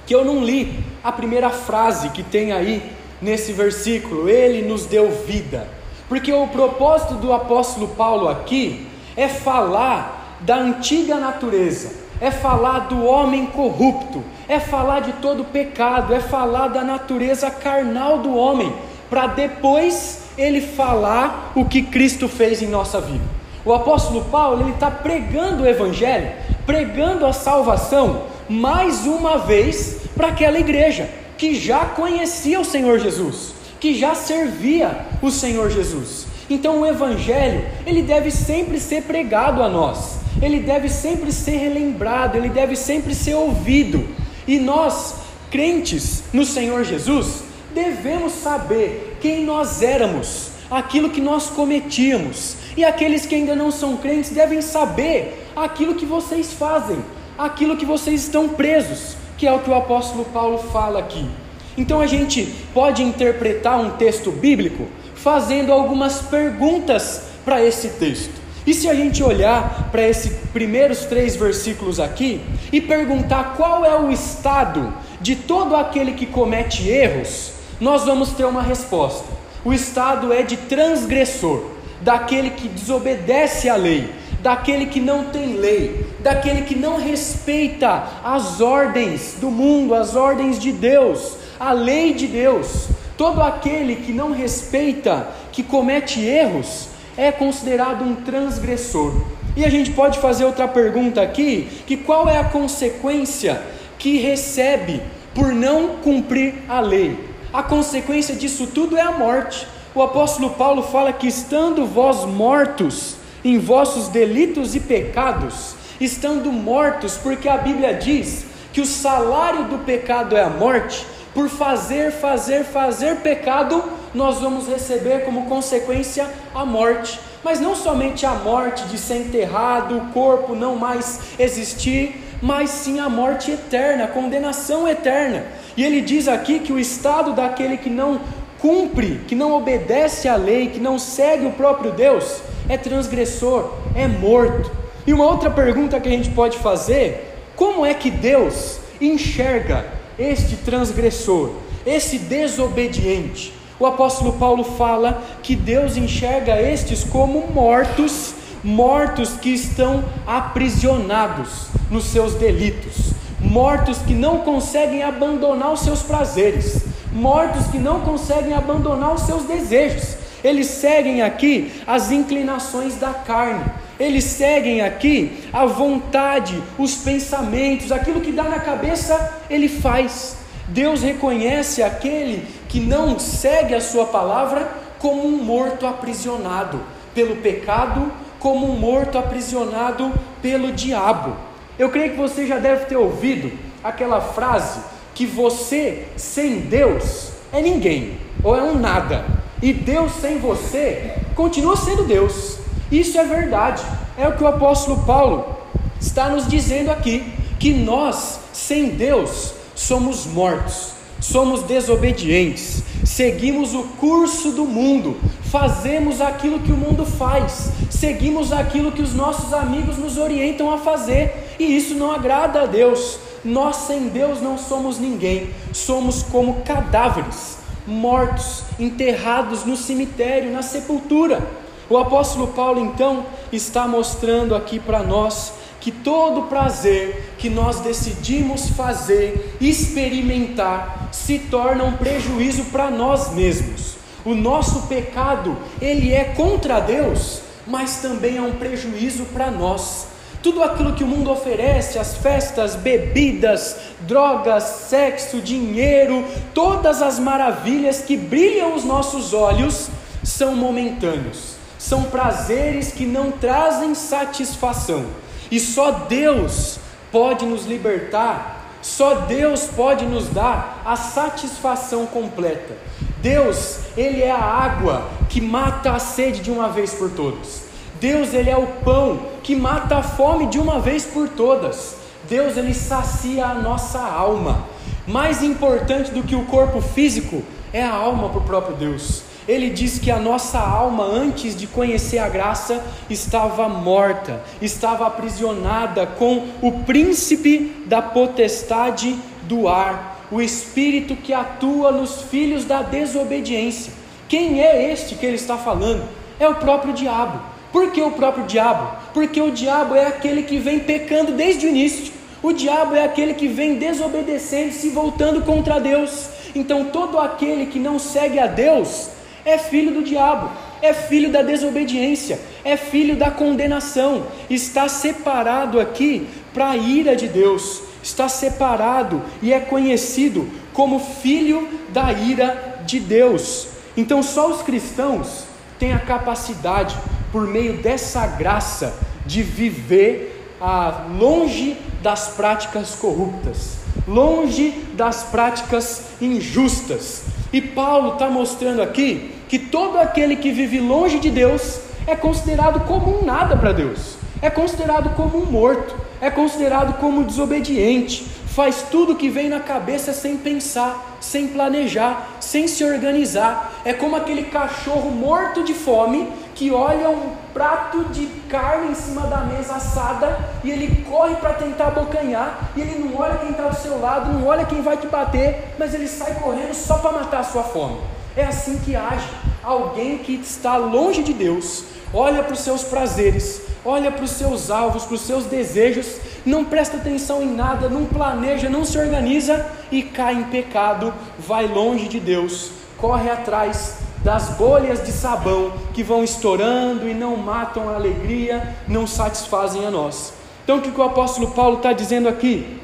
que 0.04 0.12
eu 0.12 0.24
não 0.24 0.44
li 0.44 0.82
a 1.04 1.12
primeira 1.12 1.48
frase 1.48 2.08
que 2.08 2.24
tem 2.24 2.50
aí 2.50 3.00
nesse 3.22 3.52
versículo, 3.52 4.28
ele 4.28 4.68
nos 4.68 4.84
deu 4.84 5.10
vida. 5.24 5.68
Porque 6.08 6.32
o 6.32 6.48
propósito 6.48 7.14
do 7.14 7.32
apóstolo 7.32 7.88
Paulo 7.88 8.28
aqui 8.28 8.86
é 9.16 9.28
falar 9.28 10.38
da 10.40 10.56
antiga 10.56 11.16
natureza, 11.16 11.92
é 12.20 12.30
falar 12.30 12.80
do 12.80 13.04
homem 13.04 13.46
corrupto, 13.46 14.22
é 14.48 14.58
falar 14.58 15.00
de 15.00 15.12
todo 15.14 15.44
pecado, 15.44 16.12
é 16.12 16.20
falar 16.20 16.68
da 16.68 16.82
natureza 16.82 17.50
carnal 17.50 18.18
do 18.18 18.36
homem, 18.36 18.74
para 19.08 19.28
depois 19.28 20.24
ele 20.36 20.60
falar 20.60 21.52
o 21.54 21.64
que 21.64 21.82
Cristo 21.82 22.28
fez 22.28 22.60
em 22.60 22.66
nossa 22.66 23.00
vida. 23.00 23.24
O 23.64 23.72
apóstolo 23.72 24.24
Paulo 24.24 24.62
ele 24.62 24.72
está 24.72 24.90
pregando 24.90 25.62
o 25.62 25.66
evangelho, 25.66 26.32
pregando 26.66 27.24
a 27.24 27.32
salvação 27.32 28.24
mais 28.48 29.06
uma 29.06 29.38
vez 29.38 30.00
para 30.16 30.28
aquela 30.28 30.58
igreja 30.58 31.21
que 31.42 31.56
já 31.56 31.86
conhecia 31.86 32.60
o 32.60 32.64
Senhor 32.64 33.00
Jesus, 33.00 33.52
que 33.80 33.98
já 33.98 34.14
servia 34.14 35.06
o 35.20 35.28
Senhor 35.28 35.68
Jesus. 35.72 36.24
Então 36.48 36.78
o 36.78 36.86
evangelho, 36.86 37.66
ele 37.84 38.00
deve 38.00 38.30
sempre 38.30 38.78
ser 38.78 39.02
pregado 39.02 39.60
a 39.60 39.68
nós. 39.68 40.18
Ele 40.40 40.60
deve 40.60 40.88
sempre 40.88 41.32
ser 41.32 41.56
relembrado, 41.56 42.36
ele 42.36 42.48
deve 42.48 42.76
sempre 42.76 43.12
ser 43.12 43.34
ouvido. 43.34 44.06
E 44.46 44.60
nós, 44.60 45.16
crentes 45.50 46.22
no 46.32 46.46
Senhor 46.46 46.84
Jesus, 46.84 47.42
devemos 47.74 48.34
saber 48.34 49.18
quem 49.20 49.44
nós 49.44 49.82
éramos, 49.82 50.50
aquilo 50.70 51.10
que 51.10 51.20
nós 51.20 51.50
cometíamos. 51.50 52.54
E 52.76 52.84
aqueles 52.84 53.26
que 53.26 53.34
ainda 53.34 53.56
não 53.56 53.72
são 53.72 53.96
crentes 53.96 54.30
devem 54.30 54.62
saber 54.62 55.50
aquilo 55.56 55.96
que 55.96 56.06
vocês 56.06 56.52
fazem, 56.52 57.04
aquilo 57.36 57.76
que 57.76 57.84
vocês 57.84 58.22
estão 58.22 58.50
presos 58.50 59.16
que 59.42 59.46
é 59.48 59.52
o 59.52 59.58
que 59.58 59.70
o 59.70 59.74
apóstolo 59.74 60.24
Paulo 60.26 60.56
fala 60.56 61.00
aqui. 61.00 61.28
Então 61.76 62.00
a 62.00 62.06
gente 62.06 62.44
pode 62.72 63.02
interpretar 63.02 63.76
um 63.80 63.90
texto 63.90 64.30
bíblico 64.30 64.86
fazendo 65.16 65.72
algumas 65.72 66.22
perguntas 66.22 67.22
para 67.44 67.60
esse 67.60 67.88
texto. 67.88 68.40
E 68.64 68.72
se 68.72 68.88
a 68.88 68.94
gente 68.94 69.20
olhar 69.20 69.88
para 69.90 70.06
esses 70.06 70.32
primeiros 70.52 71.06
três 71.06 71.34
versículos 71.34 71.98
aqui 71.98 72.40
e 72.72 72.80
perguntar 72.80 73.56
qual 73.56 73.84
é 73.84 73.98
o 73.98 74.12
estado 74.12 74.94
de 75.20 75.34
todo 75.34 75.74
aquele 75.74 76.12
que 76.12 76.24
comete 76.24 76.88
erros, 76.88 77.54
nós 77.80 78.04
vamos 78.04 78.30
ter 78.30 78.44
uma 78.44 78.62
resposta. 78.62 79.26
O 79.64 79.72
estado 79.72 80.32
é 80.32 80.44
de 80.44 80.56
transgressor, 80.56 81.64
daquele 82.00 82.50
que 82.50 82.68
desobedece 82.68 83.68
à 83.68 83.74
lei, 83.74 84.08
daquele 84.42 84.86
que 84.86 85.00
não 85.00 85.26
tem 85.26 85.54
lei, 85.54 86.04
daquele 86.20 86.62
que 86.62 86.74
não 86.74 86.98
respeita 86.98 88.04
as 88.24 88.60
ordens 88.60 89.36
do 89.40 89.50
mundo, 89.50 89.94
as 89.94 90.16
ordens 90.16 90.58
de 90.58 90.72
Deus, 90.72 91.36
a 91.58 91.72
lei 91.72 92.12
de 92.12 92.26
Deus. 92.26 92.88
Todo 93.16 93.40
aquele 93.40 93.96
que 93.96 94.12
não 94.12 94.32
respeita, 94.32 95.28
que 95.52 95.62
comete 95.62 96.20
erros, 96.20 96.88
é 97.16 97.30
considerado 97.30 98.02
um 98.04 98.16
transgressor. 98.16 99.14
E 99.54 99.64
a 99.64 99.70
gente 99.70 99.92
pode 99.92 100.18
fazer 100.18 100.44
outra 100.44 100.66
pergunta 100.66 101.22
aqui, 101.22 101.68
que 101.86 101.96
qual 101.96 102.28
é 102.28 102.38
a 102.38 102.44
consequência 102.44 103.62
que 103.98 104.18
recebe 104.18 105.00
por 105.34 105.52
não 105.52 105.96
cumprir 106.02 106.54
a 106.68 106.80
lei? 106.80 107.32
A 107.52 107.62
consequência 107.62 108.34
disso 108.34 108.66
tudo 108.66 108.96
é 108.96 109.02
a 109.02 109.12
morte. 109.12 109.68
O 109.94 110.02
apóstolo 110.02 110.50
Paulo 110.50 110.82
fala 110.82 111.12
que 111.12 111.28
estando 111.28 111.86
vós 111.86 112.24
mortos 112.24 113.21
em 113.44 113.58
vossos 113.58 114.08
delitos 114.08 114.74
e 114.74 114.80
pecados, 114.80 115.74
estando 116.00 116.52
mortos, 116.52 117.16
porque 117.16 117.48
a 117.48 117.58
Bíblia 117.58 117.94
diz 117.94 118.46
que 118.72 118.80
o 118.80 118.86
salário 118.86 119.64
do 119.64 119.78
pecado 119.84 120.36
é 120.36 120.42
a 120.42 120.48
morte, 120.48 121.06
por 121.34 121.48
fazer, 121.48 122.12
fazer, 122.12 122.64
fazer 122.64 123.16
pecado, 123.16 123.82
nós 124.14 124.38
vamos 124.40 124.68
receber 124.68 125.24
como 125.24 125.46
consequência 125.46 126.28
a 126.54 126.64
morte. 126.64 127.18
Mas 127.42 127.58
não 127.58 127.74
somente 127.74 128.24
a 128.26 128.34
morte 128.34 128.84
de 128.84 128.98
ser 128.98 129.16
enterrado, 129.16 129.96
o 129.96 130.12
corpo 130.12 130.54
não 130.54 130.76
mais 130.76 131.20
existir, 131.38 132.22
mas 132.40 132.70
sim 132.70 133.00
a 133.00 133.08
morte 133.08 133.50
eterna, 133.50 134.04
a 134.04 134.08
condenação 134.08 134.86
eterna. 134.86 135.44
E 135.76 135.84
ele 135.84 136.00
diz 136.00 136.28
aqui 136.28 136.58
que 136.58 136.72
o 136.72 136.78
estado 136.78 137.32
daquele 137.32 137.78
que 137.78 137.88
não 137.88 138.20
cumpre, 138.58 139.22
que 139.26 139.34
não 139.34 139.52
obedece 139.52 140.28
à 140.28 140.36
lei, 140.36 140.68
que 140.68 140.78
não 140.78 140.98
segue 140.98 141.46
o 141.46 141.52
próprio 141.52 141.92
Deus, 141.92 142.42
é 142.68 142.76
transgressor, 142.76 143.72
é 143.94 144.06
morto. 144.06 144.70
E 145.06 145.12
uma 145.12 145.26
outra 145.26 145.50
pergunta 145.50 146.00
que 146.00 146.08
a 146.08 146.12
gente 146.12 146.30
pode 146.30 146.58
fazer: 146.58 147.36
como 147.56 147.84
é 147.84 147.94
que 147.94 148.10
Deus 148.10 148.78
enxerga 149.00 149.84
este 150.18 150.56
transgressor, 150.56 151.50
esse 151.84 152.18
desobediente. 152.18 153.52
O 153.78 153.86
apóstolo 153.86 154.34
Paulo 154.34 154.62
fala 154.62 155.22
que 155.42 155.56
Deus 155.56 155.96
enxerga 155.96 156.60
estes 156.60 157.02
como 157.02 157.48
mortos, 157.48 158.34
mortos 158.62 159.30
que 159.30 159.50
estão 159.50 160.04
aprisionados 160.26 161.66
nos 161.90 162.04
seus 162.04 162.34
delitos, 162.34 163.12
mortos 163.40 163.98
que 163.98 164.14
não 164.14 164.38
conseguem 164.38 165.02
abandonar 165.02 165.72
os 165.72 165.80
seus 165.80 166.02
prazeres, 166.02 166.84
mortos 167.12 167.66
que 167.66 167.78
não 167.78 168.00
conseguem 168.00 168.54
abandonar 168.54 169.14
os 169.14 169.22
seus 169.22 169.42
desejos. 169.44 170.21
Eles 170.42 170.66
seguem 170.66 171.22
aqui 171.22 171.72
as 171.86 172.10
inclinações 172.10 172.96
da 172.96 173.14
carne, 173.14 173.64
eles 173.98 174.24
seguem 174.24 174.80
aqui 174.80 175.38
a 175.52 175.64
vontade, 175.64 176.60
os 176.76 176.96
pensamentos, 176.96 177.92
aquilo 177.92 178.20
que 178.20 178.32
dá 178.32 178.44
na 178.44 178.58
cabeça, 178.58 179.40
ele 179.48 179.68
faz. 179.68 180.36
Deus 180.68 181.02
reconhece 181.02 181.82
aquele 181.82 182.46
que 182.68 182.80
não 182.80 183.18
segue 183.18 183.74
a 183.74 183.80
sua 183.80 184.06
palavra 184.06 184.68
como 184.98 185.26
um 185.26 185.42
morto 185.44 185.86
aprisionado 185.86 186.80
pelo 187.14 187.36
pecado, 187.36 188.10
como 188.38 188.70
um 188.70 188.76
morto 188.76 189.18
aprisionado 189.18 190.12
pelo 190.40 190.72
diabo. 190.72 191.36
Eu 191.78 191.90
creio 191.90 192.12
que 192.12 192.16
você 192.16 192.46
já 192.46 192.58
deve 192.58 192.86
ter 192.86 192.96
ouvido 192.96 193.52
aquela 193.84 194.20
frase 194.20 194.80
que 195.14 195.26
você 195.26 196.06
sem 196.16 196.60
Deus 196.60 197.32
é 197.52 197.60
ninguém 197.60 198.18
ou 198.42 198.56
é 198.56 198.62
um 198.62 198.78
nada, 198.78 199.24
e 199.62 199.72
Deus 199.72 200.12
sem 200.20 200.38
você 200.38 201.14
continua 201.34 201.76
sendo 201.76 202.02
Deus. 202.02 202.58
Isso 202.90 203.16
é 203.16 203.24
verdade, 203.24 203.82
é 204.18 204.28
o 204.28 204.36
que 204.36 204.44
o 204.44 204.48
apóstolo 204.48 205.04
Paulo 205.04 205.56
está 206.00 206.28
nos 206.28 206.46
dizendo 206.46 206.90
aqui: 206.90 207.24
que 207.58 207.72
nós, 207.72 208.40
sem 208.52 208.90
Deus, 208.90 209.54
somos 209.74 210.26
mortos, 210.26 210.88
somos 211.20 211.62
desobedientes, 211.62 212.82
seguimos 213.04 213.72
o 213.72 213.84
curso 214.00 214.50
do 214.50 214.64
mundo, 214.64 215.16
fazemos 215.44 216.20
aquilo 216.20 216.58
que 216.58 216.72
o 216.72 216.76
mundo 216.76 217.06
faz, 217.06 217.70
seguimos 217.88 218.52
aquilo 218.52 218.92
que 218.92 219.00
os 219.00 219.14
nossos 219.14 219.54
amigos 219.54 219.96
nos 219.96 220.18
orientam 220.18 220.72
a 220.72 220.78
fazer, 220.78 221.54
e 221.58 221.76
isso 221.76 221.94
não 221.94 222.10
agrada 222.10 222.62
a 222.62 222.66
Deus. 222.66 223.18
Nós 223.44 223.76
sem 223.76 224.08
Deus 224.08 224.40
não 224.40 224.56
somos 224.56 224.98
ninguém, 224.98 225.50
somos 225.72 226.22
como 226.22 226.62
cadáveres, 226.62 227.58
mortos, 227.86 228.64
enterrados 228.78 229.64
no 229.64 229.76
cemitério, 229.76 230.50
na 230.50 230.62
sepultura. 230.62 231.46
O 231.88 231.98
apóstolo 231.98 232.48
Paulo 232.48 232.84
então 232.84 233.26
está 233.52 233.86
mostrando 233.86 234.54
aqui 234.54 234.78
para 234.78 235.02
nós 235.02 235.52
que 235.80 235.90
todo 235.90 236.48
prazer 236.48 237.34
que 237.36 237.50
nós 237.50 237.80
decidimos 237.80 238.68
fazer, 238.70 239.56
experimentar, 239.60 241.08
se 241.10 241.40
torna 241.40 241.82
um 241.82 241.96
prejuízo 241.96 242.66
para 242.66 242.88
nós 242.88 243.34
mesmos. 243.34 243.96
O 244.24 244.32
nosso 244.32 244.82
pecado, 244.86 245.56
ele 245.80 246.12
é 246.12 246.22
contra 246.22 246.78
Deus, 246.78 247.40
mas 247.66 247.96
também 247.96 248.36
é 248.36 248.42
um 248.42 248.52
prejuízo 248.52 249.24
para 249.26 249.50
nós. 249.50 250.06
Tudo 250.42 250.62
aquilo 250.62 250.94
que 250.94 251.04
o 251.04 251.06
mundo 251.06 251.30
oferece, 251.30 251.98
as 251.98 252.16
festas, 252.16 252.74
bebidas, 252.74 253.76
drogas, 254.00 254.64
sexo, 254.88 255.40
dinheiro, 255.40 256.24
todas 256.52 257.00
as 257.00 257.18
maravilhas 257.18 258.02
que 258.02 258.16
brilham 258.16 258.74
os 258.74 258.84
nossos 258.84 259.32
olhos, 259.32 259.88
são 260.24 260.54
momentâneos 260.54 261.62
são 261.82 262.04
prazeres 262.04 262.92
que 262.92 263.04
não 263.04 263.32
trazem 263.32 263.92
satisfação, 263.92 265.04
e 265.50 265.58
só 265.58 265.90
Deus 265.90 266.78
pode 267.10 267.44
nos 267.44 267.66
libertar, 267.66 268.78
só 268.80 269.14
Deus 269.14 269.64
pode 269.64 270.06
nos 270.06 270.28
dar 270.28 270.80
a 270.84 270.94
satisfação 270.94 272.06
completa. 272.06 272.76
Deus, 273.20 273.80
Ele 273.96 274.22
é 274.22 274.30
a 274.30 274.38
água 274.38 275.08
que 275.28 275.40
mata 275.40 275.92
a 275.92 275.98
sede 275.98 276.40
de 276.40 276.52
uma 276.52 276.68
vez 276.68 276.94
por 276.94 277.10
todas. 277.10 277.61
Deus, 278.02 278.34
Ele 278.34 278.50
é 278.50 278.56
o 278.56 278.66
pão 278.66 279.20
que 279.44 279.54
mata 279.54 279.98
a 279.98 280.02
fome 280.02 280.48
de 280.48 280.58
uma 280.58 280.80
vez 280.80 281.04
por 281.04 281.28
todas. 281.28 281.98
Deus, 282.28 282.56
Ele 282.56 282.74
sacia 282.74 283.46
a 283.46 283.54
nossa 283.54 284.00
alma. 284.00 284.66
Mais 285.06 285.40
importante 285.40 286.10
do 286.10 286.24
que 286.24 286.34
o 286.34 286.44
corpo 286.46 286.80
físico 286.80 287.44
é 287.72 287.80
a 287.80 287.94
alma 287.94 288.28
para 288.28 288.40
o 288.40 288.44
próprio 288.44 288.74
Deus. 288.74 289.22
Ele 289.46 289.70
diz 289.70 290.00
que 290.00 290.10
a 290.10 290.18
nossa 290.18 290.58
alma, 290.58 291.04
antes 291.04 291.54
de 291.54 291.68
conhecer 291.68 292.18
a 292.18 292.28
graça, 292.28 292.82
estava 293.08 293.68
morta, 293.68 294.42
estava 294.60 295.06
aprisionada 295.06 296.04
com 296.04 296.48
o 296.60 296.72
príncipe 296.84 297.84
da 297.86 298.02
potestade 298.02 299.16
do 299.44 299.68
ar, 299.68 300.26
o 300.28 300.42
espírito 300.42 301.14
que 301.14 301.32
atua 301.32 301.92
nos 301.92 302.22
filhos 302.22 302.64
da 302.64 302.82
desobediência. 302.82 303.92
Quem 304.28 304.60
é 304.60 304.90
este 304.90 305.14
que 305.14 305.24
ele 305.24 305.36
está 305.36 305.56
falando? 305.56 306.02
É 306.40 306.48
o 306.48 306.56
próprio 306.56 306.92
diabo. 306.92 307.51
Por 307.72 307.90
que 307.90 308.02
o 308.02 308.12
próprio 308.12 308.44
diabo? 308.44 308.96
Porque 309.14 309.40
o 309.40 309.50
diabo 309.50 309.94
é 309.94 310.06
aquele 310.06 310.42
que 310.42 310.58
vem 310.58 310.78
pecando 310.78 311.32
desde 311.32 311.66
o 311.66 311.70
início. 311.70 312.12
O 312.42 312.52
diabo 312.52 312.94
é 312.94 313.04
aquele 313.04 313.34
que 313.34 313.48
vem 313.48 313.76
desobedecendo, 313.76 314.72
se 314.72 314.90
voltando 314.90 315.42
contra 315.42 315.80
Deus. 315.80 316.28
Então, 316.54 316.86
todo 316.86 317.18
aquele 317.18 317.66
que 317.66 317.78
não 317.78 317.98
segue 317.98 318.38
a 318.38 318.46
Deus, 318.46 319.08
é 319.44 319.56
filho 319.58 319.92
do 319.92 320.02
diabo, 320.02 320.50
é 320.82 320.92
filho 320.92 321.30
da 321.30 321.42
desobediência, 321.42 322.38
é 322.64 322.76
filho 322.76 323.16
da 323.16 323.30
condenação, 323.30 324.26
está 324.50 324.88
separado 324.88 325.80
aqui 325.80 326.28
para 326.52 326.70
a 326.70 326.76
ira 326.76 327.16
de 327.16 327.28
Deus, 327.28 327.82
está 328.02 328.28
separado 328.28 329.22
e 329.40 329.52
é 329.52 329.60
conhecido 329.60 330.48
como 330.72 330.98
filho 330.98 331.68
da 331.90 332.12
ira 332.12 332.82
de 332.84 333.00
Deus. 333.00 333.68
Então, 333.96 334.22
só 334.22 334.48
os 334.48 334.62
cristãos 334.62 335.44
têm 335.78 335.92
a 335.92 335.98
capacidade, 335.98 336.96
por 337.32 337.46
meio 337.46 337.78
dessa 337.78 338.26
graça, 338.26 338.94
de 339.24 339.42
viver 339.42 340.54
ah, 340.60 341.06
longe 341.18 341.76
das 342.02 342.28
práticas 342.28 342.94
corruptas, 342.94 343.78
longe 344.06 344.70
das 344.94 345.24
práticas 345.24 346.02
injustas, 346.20 347.22
e 347.52 347.60
Paulo 347.60 348.14
está 348.14 348.28
mostrando 348.28 348.82
aqui 348.82 349.32
que 349.48 349.58
todo 349.58 349.98
aquele 349.98 350.36
que 350.36 350.52
vive 350.52 350.80
longe 350.80 351.18
de 351.18 351.30
Deus 351.30 351.80
é 352.06 352.14
considerado 352.16 352.86
como 352.86 353.20
um 353.20 353.24
nada 353.24 353.56
para 353.56 353.72
Deus, 353.72 354.16
é 354.40 354.50
considerado 354.50 355.14
como 355.14 355.38
um 355.38 355.46
morto, 355.46 355.94
é 356.20 356.30
considerado 356.30 356.98
como 356.98 357.24
desobediente, 357.24 358.26
faz 358.46 358.84
tudo 358.90 359.16
que 359.16 359.28
vem 359.28 359.48
na 359.48 359.60
cabeça 359.60 360.12
sem 360.12 360.36
pensar, 360.36 361.18
sem 361.20 361.48
planejar, 361.48 362.36
sem 362.38 362.68
se 362.68 362.84
organizar. 362.84 363.80
É 363.84 363.94
como 363.94 364.14
aquele 364.14 364.44
cachorro 364.44 365.10
morto 365.10 365.64
de 365.64 365.72
fome 365.72 366.28
que 366.54 366.70
olha 366.70 367.08
um 367.08 367.32
prato 367.52 368.04
de 368.06 368.26
carne 368.48 368.92
em 368.92 368.94
cima 368.94 369.22
da 369.26 369.38
mesa 369.38 369.74
assada 369.74 370.38
e 370.62 370.70
ele 370.70 371.04
corre 371.08 371.34
para 371.36 371.54
tentar 371.54 371.88
abocanhar 371.88 372.70
e 372.76 372.80
ele 372.80 372.98
não 373.04 373.20
olha 373.20 373.38
quem 373.38 373.50
está 373.50 373.68
do 373.68 373.76
seu 373.76 374.00
lado, 374.00 374.32
não 374.32 374.46
olha 374.46 374.64
quem 374.64 374.82
vai 374.82 374.96
te 374.96 375.06
bater, 375.06 375.74
mas 375.78 375.94
ele 375.94 376.08
sai 376.08 376.34
correndo 376.34 376.74
só 376.74 376.98
para 376.98 377.12
matar 377.12 377.40
a 377.40 377.44
sua 377.44 377.62
fome. 377.62 377.98
É 378.36 378.44
assim 378.44 378.78
que 378.78 378.96
age 378.96 379.28
alguém 379.62 380.18
que 380.18 380.34
está 380.34 380.76
longe 380.76 381.22
de 381.22 381.32
Deus, 381.32 381.84
olha 382.12 382.42
para 382.42 382.54
os 382.54 382.60
seus 382.60 382.82
prazeres, 382.82 383.62
olha 383.84 384.10
para 384.10 384.24
os 384.24 384.30
seus 384.30 384.70
alvos, 384.70 385.04
para 385.04 385.14
os 385.14 385.20
seus 385.22 385.44
desejos, 385.44 386.16
não 386.44 386.64
presta 386.64 386.96
atenção 386.96 387.42
em 387.42 387.54
nada, 387.54 387.88
não 387.88 388.04
planeja, 388.04 388.68
não 388.68 388.84
se 388.84 388.98
organiza 388.98 389.66
e 389.90 390.02
cai 390.02 390.34
em 390.34 390.44
pecado, 390.44 391.12
vai 391.38 391.66
longe 391.66 392.08
de 392.08 392.18
Deus, 392.18 392.72
corre 392.98 393.30
atrás 393.30 394.01
das 394.24 394.50
bolhas 394.50 395.02
de 395.04 395.12
sabão 395.12 395.72
que 395.92 396.02
vão 396.02 396.22
estourando 396.22 397.08
e 397.08 397.14
não 397.14 397.36
matam 397.36 397.88
a 397.88 397.94
alegria, 397.94 398.74
não 398.86 399.06
satisfazem 399.06 399.84
a 399.84 399.90
nós. 399.90 400.32
Então, 400.62 400.78
o 400.78 400.82
que 400.82 401.00
o 401.00 401.02
apóstolo 401.02 401.50
Paulo 401.50 401.78
está 401.78 401.92
dizendo 401.92 402.28
aqui? 402.28 402.78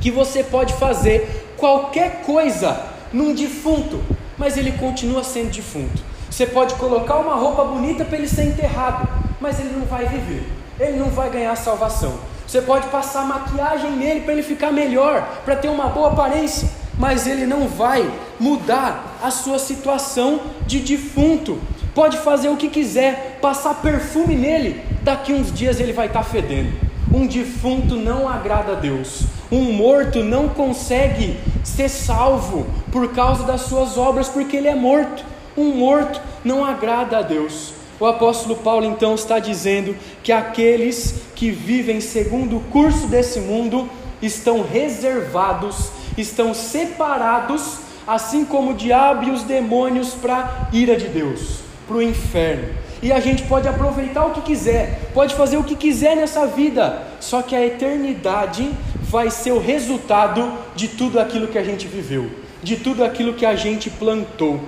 Que 0.00 0.10
você 0.10 0.44
pode 0.44 0.74
fazer 0.74 1.54
qualquer 1.56 2.22
coisa 2.22 2.80
num 3.12 3.34
defunto, 3.34 4.00
mas 4.38 4.56
ele 4.56 4.72
continua 4.72 5.24
sendo 5.24 5.50
defunto. 5.50 6.02
Você 6.30 6.46
pode 6.46 6.74
colocar 6.74 7.16
uma 7.16 7.34
roupa 7.34 7.64
bonita 7.64 8.04
para 8.04 8.18
ele 8.18 8.28
ser 8.28 8.44
enterrado, 8.44 9.08
mas 9.40 9.58
ele 9.58 9.70
não 9.70 9.86
vai 9.86 10.06
viver, 10.06 10.46
ele 10.78 10.98
não 10.98 11.08
vai 11.08 11.30
ganhar 11.30 11.56
salvação. 11.56 12.14
Você 12.46 12.62
pode 12.62 12.86
passar 12.88 13.24
maquiagem 13.24 13.90
nele 13.92 14.20
para 14.20 14.34
ele 14.34 14.42
ficar 14.42 14.70
melhor, 14.70 15.26
para 15.44 15.56
ter 15.56 15.68
uma 15.68 15.88
boa 15.88 16.12
aparência, 16.12 16.68
mas 16.98 17.26
ele 17.26 17.46
não 17.46 17.68
vai 17.68 18.10
mudar 18.38 19.18
a 19.22 19.30
sua 19.30 19.58
situação 19.58 20.40
de 20.66 20.80
defunto. 20.80 21.58
Pode 21.94 22.18
fazer 22.18 22.48
o 22.48 22.56
que 22.56 22.68
quiser, 22.68 23.38
passar 23.40 23.74
perfume 23.74 24.34
nele, 24.34 24.82
daqui 25.02 25.32
uns 25.32 25.52
dias 25.52 25.80
ele 25.80 25.92
vai 25.92 26.06
estar 26.06 26.22
tá 26.22 26.24
fedendo. 26.24 26.72
Um 27.12 27.26
defunto 27.26 27.96
não 27.96 28.28
agrada 28.28 28.72
a 28.72 28.74
Deus. 28.74 29.22
Um 29.50 29.72
morto 29.72 30.22
não 30.22 30.48
consegue 30.48 31.38
ser 31.64 31.88
salvo 31.88 32.66
por 32.92 33.12
causa 33.12 33.44
das 33.44 33.62
suas 33.62 33.96
obras, 33.96 34.28
porque 34.28 34.56
ele 34.56 34.68
é 34.68 34.74
morto. 34.74 35.24
Um 35.56 35.72
morto 35.72 36.20
não 36.44 36.64
agrada 36.64 37.18
a 37.18 37.22
Deus. 37.22 37.72
O 37.98 38.04
apóstolo 38.04 38.56
Paulo 38.56 38.84
então 38.84 39.14
está 39.14 39.38
dizendo 39.38 39.96
que 40.22 40.30
aqueles 40.30 41.22
que 41.34 41.50
vivem 41.50 42.00
segundo 42.00 42.58
o 42.58 42.60
curso 42.60 43.06
desse 43.06 43.40
mundo 43.40 43.88
estão 44.20 44.62
reservados 44.62 45.90
estão 46.16 46.54
separados, 46.54 47.78
assim 48.06 48.44
como 48.44 48.70
o 48.70 48.74
diabo 48.74 49.24
e 49.24 49.30
os 49.30 49.42
demônios, 49.42 50.14
para 50.14 50.36
a 50.36 50.76
ira 50.76 50.96
de 50.96 51.08
Deus, 51.08 51.60
para 51.86 51.96
o 51.96 52.02
inferno. 52.02 52.68
E 53.02 53.12
a 53.12 53.20
gente 53.20 53.42
pode 53.42 53.68
aproveitar 53.68 54.24
o 54.26 54.30
que 54.30 54.40
quiser, 54.40 55.10
pode 55.12 55.34
fazer 55.34 55.56
o 55.56 55.64
que 55.64 55.76
quiser 55.76 56.16
nessa 56.16 56.46
vida, 56.46 57.02
só 57.20 57.42
que 57.42 57.54
a 57.54 57.64
eternidade 57.64 58.70
vai 59.02 59.30
ser 59.30 59.52
o 59.52 59.60
resultado 59.60 60.52
de 60.74 60.88
tudo 60.88 61.20
aquilo 61.20 61.48
que 61.48 61.58
a 61.58 61.64
gente 61.64 61.86
viveu, 61.86 62.30
de 62.62 62.76
tudo 62.76 63.04
aquilo 63.04 63.34
que 63.34 63.46
a 63.46 63.54
gente 63.54 63.90
plantou. 63.90 64.60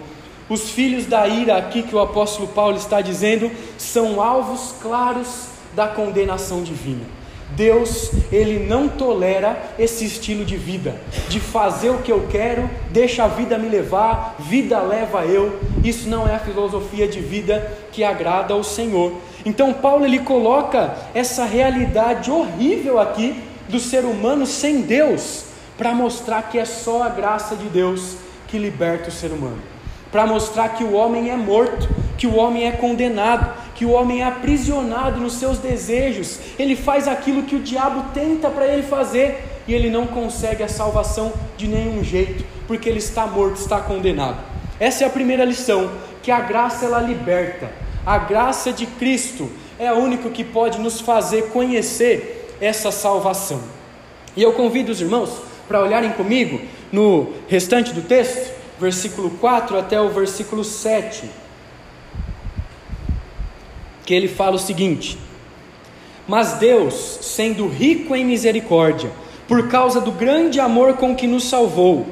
Os 0.48 0.70
filhos 0.70 1.06
da 1.06 1.26
ira, 1.26 1.56
aqui 1.56 1.82
que 1.82 1.94
o 1.94 2.00
apóstolo 2.00 2.48
Paulo 2.48 2.76
está 2.76 3.00
dizendo, 3.00 3.50
são 3.76 4.20
alvos 4.20 4.74
claros 4.80 5.48
da 5.74 5.88
condenação 5.88 6.62
divina. 6.62 7.17
Deus, 7.50 8.10
ele 8.30 8.66
não 8.66 8.88
tolera 8.88 9.60
esse 9.78 10.04
estilo 10.04 10.44
de 10.44 10.56
vida, 10.56 10.94
de 11.28 11.40
fazer 11.40 11.90
o 11.90 11.98
que 11.98 12.12
eu 12.12 12.26
quero, 12.30 12.68
deixa 12.90 13.24
a 13.24 13.28
vida 13.28 13.58
me 13.58 13.68
levar, 13.68 14.36
vida 14.38 14.80
leva 14.80 15.24
eu. 15.24 15.58
Isso 15.82 16.08
não 16.08 16.28
é 16.28 16.34
a 16.34 16.40
filosofia 16.40 17.08
de 17.08 17.20
vida 17.20 17.72
que 17.90 18.04
agrada 18.04 18.54
ao 18.54 18.62
Senhor. 18.62 19.14
Então 19.44 19.72
Paulo 19.72 20.04
ele 20.04 20.20
coloca 20.20 20.94
essa 21.14 21.44
realidade 21.44 22.30
horrível 22.30 22.98
aqui 22.98 23.42
do 23.68 23.78
ser 23.78 24.04
humano 24.04 24.46
sem 24.46 24.82
Deus, 24.82 25.44
para 25.76 25.94
mostrar 25.94 26.42
que 26.42 26.58
é 26.58 26.64
só 26.64 27.02
a 27.02 27.08
graça 27.08 27.54
de 27.54 27.68
Deus 27.68 28.16
que 28.48 28.58
liberta 28.58 29.08
o 29.10 29.12
ser 29.12 29.30
humano, 29.30 29.58
para 30.10 30.26
mostrar 30.26 30.70
que 30.70 30.82
o 30.82 30.94
homem 30.94 31.30
é 31.30 31.36
morto, 31.36 31.88
que 32.16 32.26
o 32.26 32.34
homem 32.36 32.66
é 32.66 32.72
condenado, 32.72 33.52
que 33.78 33.86
o 33.86 33.92
homem 33.92 34.22
é 34.22 34.24
aprisionado 34.24 35.20
nos 35.20 35.34
seus 35.34 35.58
desejos, 35.58 36.40
ele 36.58 36.74
faz 36.74 37.06
aquilo 37.06 37.44
que 37.44 37.54
o 37.54 37.60
diabo 37.60 38.06
tenta 38.12 38.50
para 38.50 38.66
ele 38.66 38.82
fazer 38.82 39.40
e 39.68 39.72
ele 39.72 39.88
não 39.88 40.04
consegue 40.04 40.64
a 40.64 40.68
salvação 40.68 41.32
de 41.56 41.68
nenhum 41.68 42.02
jeito, 42.02 42.44
porque 42.66 42.88
ele 42.88 42.98
está 42.98 43.24
morto, 43.24 43.60
está 43.60 43.78
condenado. 43.80 44.42
Essa 44.80 45.04
é 45.04 45.06
a 45.06 45.10
primeira 45.10 45.44
lição, 45.44 45.92
que 46.24 46.32
a 46.32 46.40
graça 46.40 46.86
ela 46.86 46.98
liberta. 46.98 47.70
A 48.04 48.18
graça 48.18 48.72
de 48.72 48.84
Cristo 48.84 49.48
é 49.78 49.86
a 49.86 49.94
única 49.94 50.28
que 50.28 50.42
pode 50.42 50.80
nos 50.80 51.00
fazer 51.00 51.50
conhecer 51.50 52.56
essa 52.60 52.90
salvação. 52.90 53.60
E 54.36 54.42
eu 54.42 54.54
convido 54.54 54.90
os 54.90 55.00
irmãos 55.00 55.30
para 55.68 55.80
olharem 55.80 56.10
comigo 56.10 56.60
no 56.90 57.32
restante 57.46 57.92
do 57.92 58.02
texto, 58.02 58.52
versículo 58.80 59.30
4 59.38 59.78
até 59.78 60.00
o 60.00 60.08
versículo 60.08 60.64
7 60.64 61.30
que 64.08 64.14
ele 64.14 64.26
fala 64.26 64.56
o 64.56 64.58
seguinte: 64.58 65.18
Mas 66.26 66.54
Deus, 66.54 67.18
sendo 67.20 67.68
rico 67.68 68.16
em 68.16 68.24
misericórdia, 68.24 69.10
por 69.46 69.68
causa 69.68 70.00
do 70.00 70.10
grande 70.10 70.58
amor 70.58 70.94
com 70.94 71.14
que 71.14 71.26
nos 71.26 71.44
salvou, 71.44 72.06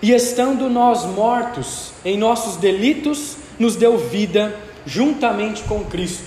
e 0.00 0.12
estando 0.12 0.70
nós 0.70 1.04
mortos 1.04 1.92
em 2.06 2.16
nossos 2.16 2.56
delitos, 2.56 3.36
nos 3.58 3.76
deu 3.76 3.98
vida 3.98 4.58
juntamente 4.86 5.62
com 5.64 5.84
Cristo. 5.84 6.24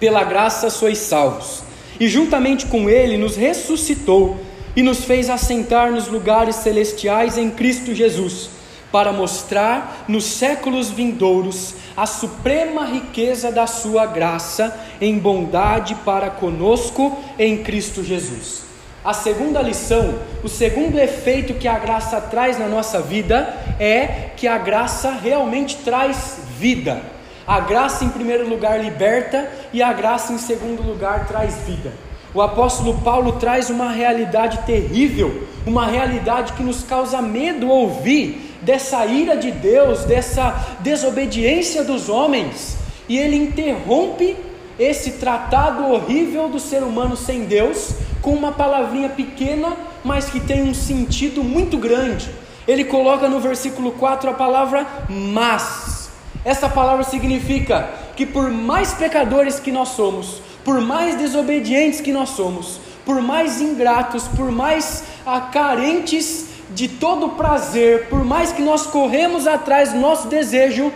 Pela 0.00 0.24
graça 0.24 0.70
sois 0.70 0.96
salvos. 0.96 1.62
E 2.00 2.08
juntamente 2.08 2.64
com 2.64 2.88
Ele 2.88 3.18
nos 3.18 3.36
ressuscitou 3.36 4.38
e 4.74 4.82
nos 4.82 5.04
fez 5.04 5.28
assentar 5.28 5.92
nos 5.92 6.08
lugares 6.08 6.56
celestiais 6.56 7.36
em 7.36 7.50
Cristo 7.50 7.94
Jesus, 7.94 8.48
para 8.96 9.12
mostrar 9.12 10.06
nos 10.08 10.24
séculos 10.24 10.88
vindouros 10.88 11.74
a 11.94 12.06
suprema 12.06 12.86
riqueza 12.86 13.52
da 13.52 13.66
sua 13.66 14.06
graça 14.06 14.74
em 14.98 15.18
bondade 15.18 15.94
para 15.96 16.30
conosco 16.30 17.14
em 17.38 17.62
Cristo 17.62 18.02
Jesus. 18.02 18.62
A 19.04 19.12
segunda 19.12 19.60
lição, 19.60 20.14
o 20.42 20.48
segundo 20.48 20.98
efeito 20.98 21.52
que 21.52 21.68
a 21.68 21.78
graça 21.78 22.18
traz 22.22 22.58
na 22.58 22.68
nossa 22.68 23.02
vida 23.02 23.54
é 23.78 24.30
que 24.34 24.48
a 24.48 24.56
graça 24.56 25.10
realmente 25.10 25.76
traz 25.84 26.38
vida. 26.58 27.02
A 27.46 27.60
graça, 27.60 28.02
em 28.02 28.08
primeiro 28.08 28.48
lugar, 28.48 28.82
liberta 28.82 29.46
e 29.74 29.82
a 29.82 29.92
graça, 29.92 30.32
em 30.32 30.38
segundo 30.38 30.82
lugar, 30.82 31.26
traz 31.26 31.54
vida. 31.66 31.92
O 32.36 32.42
apóstolo 32.42 33.00
Paulo 33.00 33.32
traz 33.32 33.70
uma 33.70 33.90
realidade 33.90 34.58
terrível, 34.66 35.46
uma 35.66 35.86
realidade 35.86 36.52
que 36.52 36.62
nos 36.62 36.82
causa 36.82 37.22
medo 37.22 37.68
ouvir, 37.68 38.45
dessa 38.66 39.06
ira 39.06 39.36
de 39.36 39.52
Deus, 39.52 40.02
dessa 40.04 40.76
desobediência 40.80 41.84
dos 41.84 42.08
homens, 42.08 42.76
e 43.08 43.16
ele 43.16 43.36
interrompe 43.36 44.36
esse 44.76 45.12
tratado 45.12 45.86
horrível 45.86 46.48
do 46.48 46.58
ser 46.58 46.82
humano 46.82 47.16
sem 47.16 47.44
Deus 47.44 47.94
com 48.20 48.32
uma 48.32 48.50
palavrinha 48.50 49.08
pequena, 49.08 49.76
mas 50.04 50.28
que 50.28 50.40
tem 50.40 50.64
um 50.64 50.74
sentido 50.74 51.44
muito 51.44 51.78
grande. 51.78 52.28
Ele 52.66 52.82
coloca 52.82 53.28
no 53.28 53.38
versículo 53.38 53.92
4 53.92 54.30
a 54.30 54.34
palavra 54.34 54.84
mas. 55.08 56.10
Essa 56.44 56.68
palavra 56.68 57.04
significa 57.04 57.88
que 58.16 58.26
por 58.26 58.50
mais 58.50 58.92
pecadores 58.92 59.60
que 59.60 59.70
nós 59.70 59.90
somos, 59.90 60.42
por 60.64 60.80
mais 60.80 61.14
desobedientes 61.16 62.00
que 62.00 62.12
nós 62.12 62.30
somos, 62.30 62.80
por 63.04 63.22
mais 63.22 63.60
ingratos, 63.60 64.24
por 64.26 64.50
mais 64.50 65.04
ah, 65.24 65.42
carentes 65.42 66.55
de 66.70 66.88
todo 66.88 67.30
prazer, 67.30 68.06
por 68.08 68.24
mais 68.24 68.52
que 68.52 68.62
nós 68.62 68.86
corremos 68.86 69.46
atrás 69.46 69.92
do 69.92 69.98
nosso 69.98 70.28
desejo, 70.28 70.92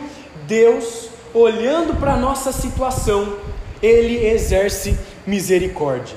Deus, 0.46 1.08
olhando 1.32 1.94
para 1.98 2.14
a 2.14 2.16
nossa 2.16 2.52
situação, 2.52 3.36
Ele 3.82 4.26
exerce 4.26 4.98
misericórdia. 5.26 6.16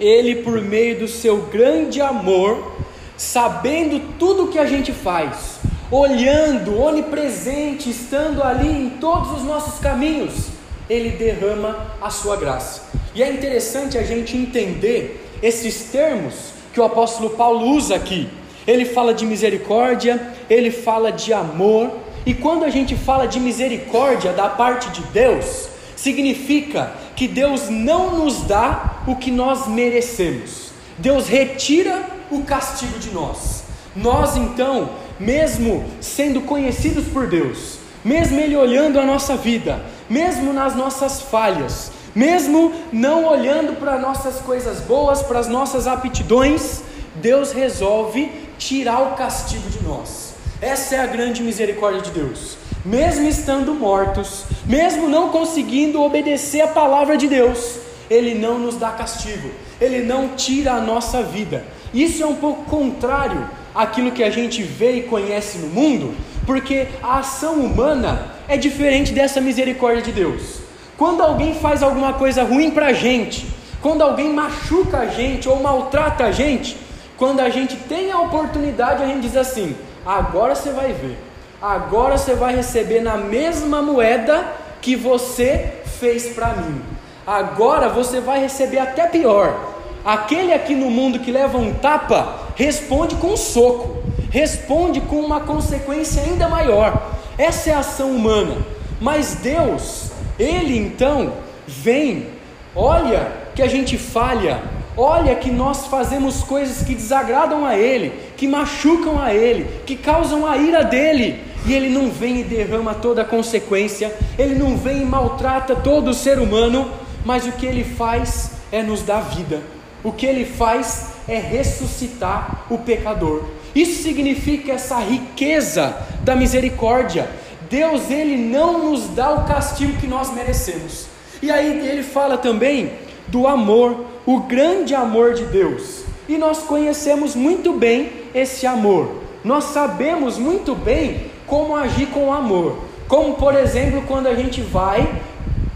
Ele, 0.00 0.36
por 0.36 0.60
meio 0.60 0.98
do 0.98 1.08
seu 1.08 1.42
grande 1.42 2.00
amor, 2.00 2.72
sabendo 3.16 4.00
tudo 4.18 4.44
o 4.44 4.48
que 4.48 4.58
a 4.58 4.66
gente 4.66 4.92
faz, 4.92 5.60
olhando, 5.90 6.80
onipresente, 6.80 7.88
estando 7.88 8.42
ali 8.42 8.68
em 8.68 8.90
todos 8.90 9.30
os 9.38 9.44
nossos 9.44 9.78
caminhos, 9.78 10.48
Ele 10.90 11.10
derrama 11.10 11.86
a 12.00 12.10
sua 12.10 12.36
graça. 12.36 12.82
E 13.14 13.22
é 13.22 13.30
interessante 13.30 13.96
a 13.96 14.02
gente 14.02 14.36
entender 14.36 15.24
esses 15.40 15.84
termos 15.84 16.34
que 16.72 16.80
o 16.80 16.84
apóstolo 16.84 17.30
Paulo 17.30 17.76
usa 17.76 17.94
aqui 17.94 18.28
ele 18.66 18.84
fala 18.84 19.12
de 19.12 19.24
misericórdia, 19.26 20.34
ele 20.48 20.70
fala 20.70 21.10
de 21.10 21.32
amor, 21.32 21.90
e 22.24 22.32
quando 22.32 22.64
a 22.64 22.70
gente 22.70 22.94
fala 22.94 23.26
de 23.26 23.40
misericórdia 23.40 24.32
da 24.32 24.48
parte 24.48 24.90
de 24.90 25.02
Deus, 25.08 25.68
significa 25.96 26.92
que 27.16 27.26
Deus 27.26 27.68
não 27.68 28.18
nos 28.18 28.42
dá 28.42 29.02
o 29.06 29.16
que 29.16 29.30
nós 29.30 29.66
merecemos, 29.66 30.70
Deus 30.98 31.28
retira 31.28 32.04
o 32.30 32.42
castigo 32.42 32.98
de 32.98 33.10
nós. 33.10 33.64
Nós 33.94 34.36
então, 34.36 34.90
mesmo 35.18 35.84
sendo 36.00 36.40
conhecidos 36.42 37.04
por 37.06 37.26
Deus, 37.26 37.78
mesmo 38.04 38.40
Ele 38.40 38.56
olhando 38.56 38.98
a 38.98 39.04
nossa 39.04 39.36
vida, 39.36 39.80
mesmo 40.08 40.52
nas 40.52 40.74
nossas 40.74 41.20
falhas, 41.20 41.92
mesmo 42.14 42.72
não 42.92 43.24
olhando 43.26 43.78
para 43.78 43.98
nossas 43.98 44.40
coisas 44.40 44.80
boas, 44.80 45.22
para 45.22 45.38
as 45.38 45.48
nossas 45.48 45.86
aptidões, 45.86 46.82
Deus 47.16 47.52
resolve 47.52 48.30
tirar 48.66 49.00
o 49.00 49.16
castigo 49.16 49.68
de 49.68 49.82
nós. 49.82 50.34
Essa 50.60 50.94
é 50.94 51.00
a 51.00 51.06
grande 51.06 51.42
misericórdia 51.42 52.00
de 52.00 52.10
Deus. 52.10 52.56
Mesmo 52.84 53.28
estando 53.28 53.74
mortos, 53.74 54.44
mesmo 54.64 55.08
não 55.08 55.30
conseguindo 55.30 56.00
obedecer 56.00 56.60
a 56.60 56.68
palavra 56.68 57.16
de 57.16 57.26
Deus, 57.26 57.78
Ele 58.08 58.34
não 58.34 58.60
nos 58.60 58.76
dá 58.76 58.90
castigo, 58.90 59.50
Ele 59.80 60.02
não 60.02 60.28
tira 60.36 60.74
a 60.74 60.80
nossa 60.80 61.24
vida. 61.24 61.64
Isso 61.92 62.22
é 62.22 62.26
um 62.26 62.36
pouco 62.36 62.64
contrário 62.64 63.48
àquilo 63.74 64.12
que 64.12 64.22
a 64.22 64.30
gente 64.30 64.62
vê 64.62 64.98
e 64.98 65.02
conhece 65.02 65.58
no 65.58 65.66
mundo, 65.66 66.14
porque 66.46 66.86
a 67.02 67.18
ação 67.18 67.54
humana 67.54 68.32
é 68.46 68.56
diferente 68.56 69.12
dessa 69.12 69.40
misericórdia 69.40 70.02
de 70.02 70.12
Deus. 70.12 70.60
Quando 70.96 71.20
alguém 71.20 71.54
faz 71.54 71.82
alguma 71.82 72.12
coisa 72.12 72.44
ruim 72.44 72.70
para 72.70 72.86
a 72.86 72.92
gente, 72.92 73.46
quando 73.80 74.02
alguém 74.02 74.32
machuca 74.32 74.98
a 74.98 75.06
gente 75.06 75.48
ou 75.48 75.60
maltrata 75.60 76.24
a 76.24 76.30
gente, 76.30 76.76
quando 77.22 77.38
a 77.38 77.48
gente 77.48 77.76
tem 77.76 78.10
a 78.10 78.18
oportunidade, 78.18 79.00
a 79.00 79.06
gente 79.06 79.20
diz 79.20 79.36
assim: 79.36 79.76
agora 80.04 80.56
você 80.56 80.72
vai 80.72 80.92
ver, 80.92 81.16
agora 81.62 82.18
você 82.18 82.34
vai 82.34 82.52
receber 82.52 83.00
na 83.00 83.16
mesma 83.16 83.80
moeda 83.80 84.44
que 84.80 84.96
você 84.96 85.72
fez 86.00 86.30
para 86.34 86.48
mim. 86.48 86.82
Agora 87.24 87.88
você 87.88 88.18
vai 88.18 88.40
receber 88.40 88.80
até 88.80 89.06
pior. 89.06 89.56
Aquele 90.04 90.52
aqui 90.52 90.74
no 90.74 90.90
mundo 90.90 91.20
que 91.20 91.30
leva 91.30 91.58
um 91.58 91.72
tapa, 91.72 92.38
responde 92.56 93.14
com 93.14 93.28
um 93.28 93.36
soco, 93.36 94.02
responde 94.28 95.00
com 95.00 95.20
uma 95.20 95.42
consequência 95.42 96.24
ainda 96.24 96.48
maior. 96.48 97.12
Essa 97.38 97.70
é 97.70 97.72
a 97.72 97.78
ação 97.78 98.10
humana. 98.10 98.56
Mas 99.00 99.36
Deus, 99.36 100.10
Ele 100.36 100.76
então 100.76 101.34
vem, 101.68 102.30
olha 102.74 103.30
que 103.54 103.62
a 103.62 103.68
gente 103.68 103.96
falha, 103.96 104.60
Olha 104.96 105.34
que 105.34 105.50
nós 105.50 105.86
fazemos 105.86 106.42
coisas 106.42 106.84
que 106.84 106.94
desagradam 106.94 107.64
a 107.64 107.76
Ele, 107.76 108.12
que 108.36 108.46
machucam 108.46 109.20
a 109.20 109.32
Ele, 109.32 109.66
que 109.86 109.96
causam 109.96 110.46
a 110.46 110.56
ira 110.56 110.84
dele, 110.84 111.42
e 111.64 111.72
Ele 111.72 111.88
não 111.88 112.10
vem 112.10 112.40
e 112.40 112.44
derrama 112.44 112.94
toda 112.94 113.22
a 113.22 113.24
consequência, 113.24 114.14
Ele 114.38 114.54
não 114.54 114.76
vem 114.76 115.02
e 115.02 115.04
maltrata 115.04 115.74
todo 115.74 116.08
o 116.08 116.14
ser 116.14 116.38
humano, 116.38 116.90
mas 117.24 117.46
o 117.46 117.52
que 117.52 117.64
Ele 117.64 117.84
faz 117.84 118.52
é 118.70 118.82
nos 118.82 119.02
dar 119.02 119.20
vida, 119.20 119.62
o 120.04 120.12
que 120.12 120.26
Ele 120.26 120.44
faz 120.44 121.12
é 121.26 121.38
ressuscitar 121.38 122.66
o 122.68 122.78
pecador, 122.78 123.44
Isso 123.74 124.02
significa 124.02 124.72
essa 124.72 124.98
riqueza 124.98 125.96
da 126.22 126.36
misericórdia. 126.36 127.28
Deus, 127.70 128.10
ele 128.10 128.36
não 128.36 128.90
nos 128.90 129.08
dá 129.08 129.30
o 129.30 129.44
castigo 129.44 129.98
que 129.98 130.06
nós 130.06 130.30
merecemos. 130.30 131.06
E 131.40 131.50
aí 131.50 131.88
ele 131.88 132.02
fala 132.02 132.36
também 132.36 132.92
do 133.28 133.48
amor, 133.48 134.11
o 134.26 134.40
grande 134.40 134.94
amor 134.94 135.34
de 135.34 135.44
Deus. 135.44 136.04
E 136.28 136.38
nós 136.38 136.58
conhecemos 136.60 137.34
muito 137.34 137.72
bem 137.72 138.10
esse 138.34 138.66
amor. 138.66 139.22
Nós 139.44 139.64
sabemos 139.64 140.38
muito 140.38 140.74
bem 140.74 141.30
como 141.46 141.76
agir 141.76 142.06
com 142.06 142.32
amor. 142.32 142.78
Como, 143.08 143.34
por 143.34 143.54
exemplo, 143.54 144.02
quando 144.06 144.28
a 144.28 144.34
gente 144.34 144.60
vai 144.60 145.20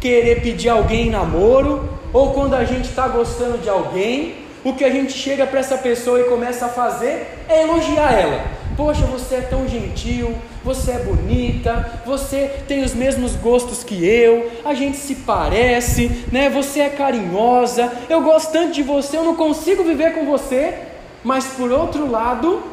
querer 0.01 0.41
pedir 0.41 0.69
alguém 0.69 1.11
namoro, 1.11 1.89
ou 2.13 2.33
quando 2.33 2.55
a 2.55 2.65
gente 2.65 2.89
está 2.89 3.09
gostando 3.09 3.59
de 3.59 3.69
alguém, 3.69 4.37
o 4.65 4.73
que 4.73 4.85
a 4.85 4.91
gente 4.91 5.13
chega 5.13 5.47
para 5.47 5.61
essa 5.61 5.77
pessoa 5.77 6.21
e 6.21 6.25
começa 6.25 6.67
a 6.67 6.69
fazer 6.69 7.45
é 7.49 7.63
elogiar 7.63 8.13
ela. 8.13 8.45
Poxa, 8.77 9.05
você 9.07 9.37
é 9.37 9.41
tão 9.41 9.69
gentil, 9.69 10.35
você 10.66 10.90
é 10.90 10.98
bonita, 10.98 12.02
você 12.05 12.50
tem 12.66 12.83
os 12.83 12.92
mesmos 12.92 13.37
gostos 13.37 13.85
que 13.85 14.05
eu, 14.05 14.50
a 14.64 14.74
gente 14.74 14.96
se 14.96 15.14
parece, 15.14 16.26
né? 16.33 16.50
Você 16.50 16.81
é 16.81 16.88
carinhosa, 16.88 17.92
eu 18.11 18.20
gosto 18.20 18.50
tanto 18.50 18.72
de 18.72 18.83
você, 18.83 19.16
eu 19.16 19.22
não 19.22 19.37
consigo 19.37 19.85
viver 19.85 20.12
com 20.12 20.26
você, 20.26 20.74
mas 21.22 21.46
por 21.46 21.70
outro 21.70 22.11
lado, 22.11 22.64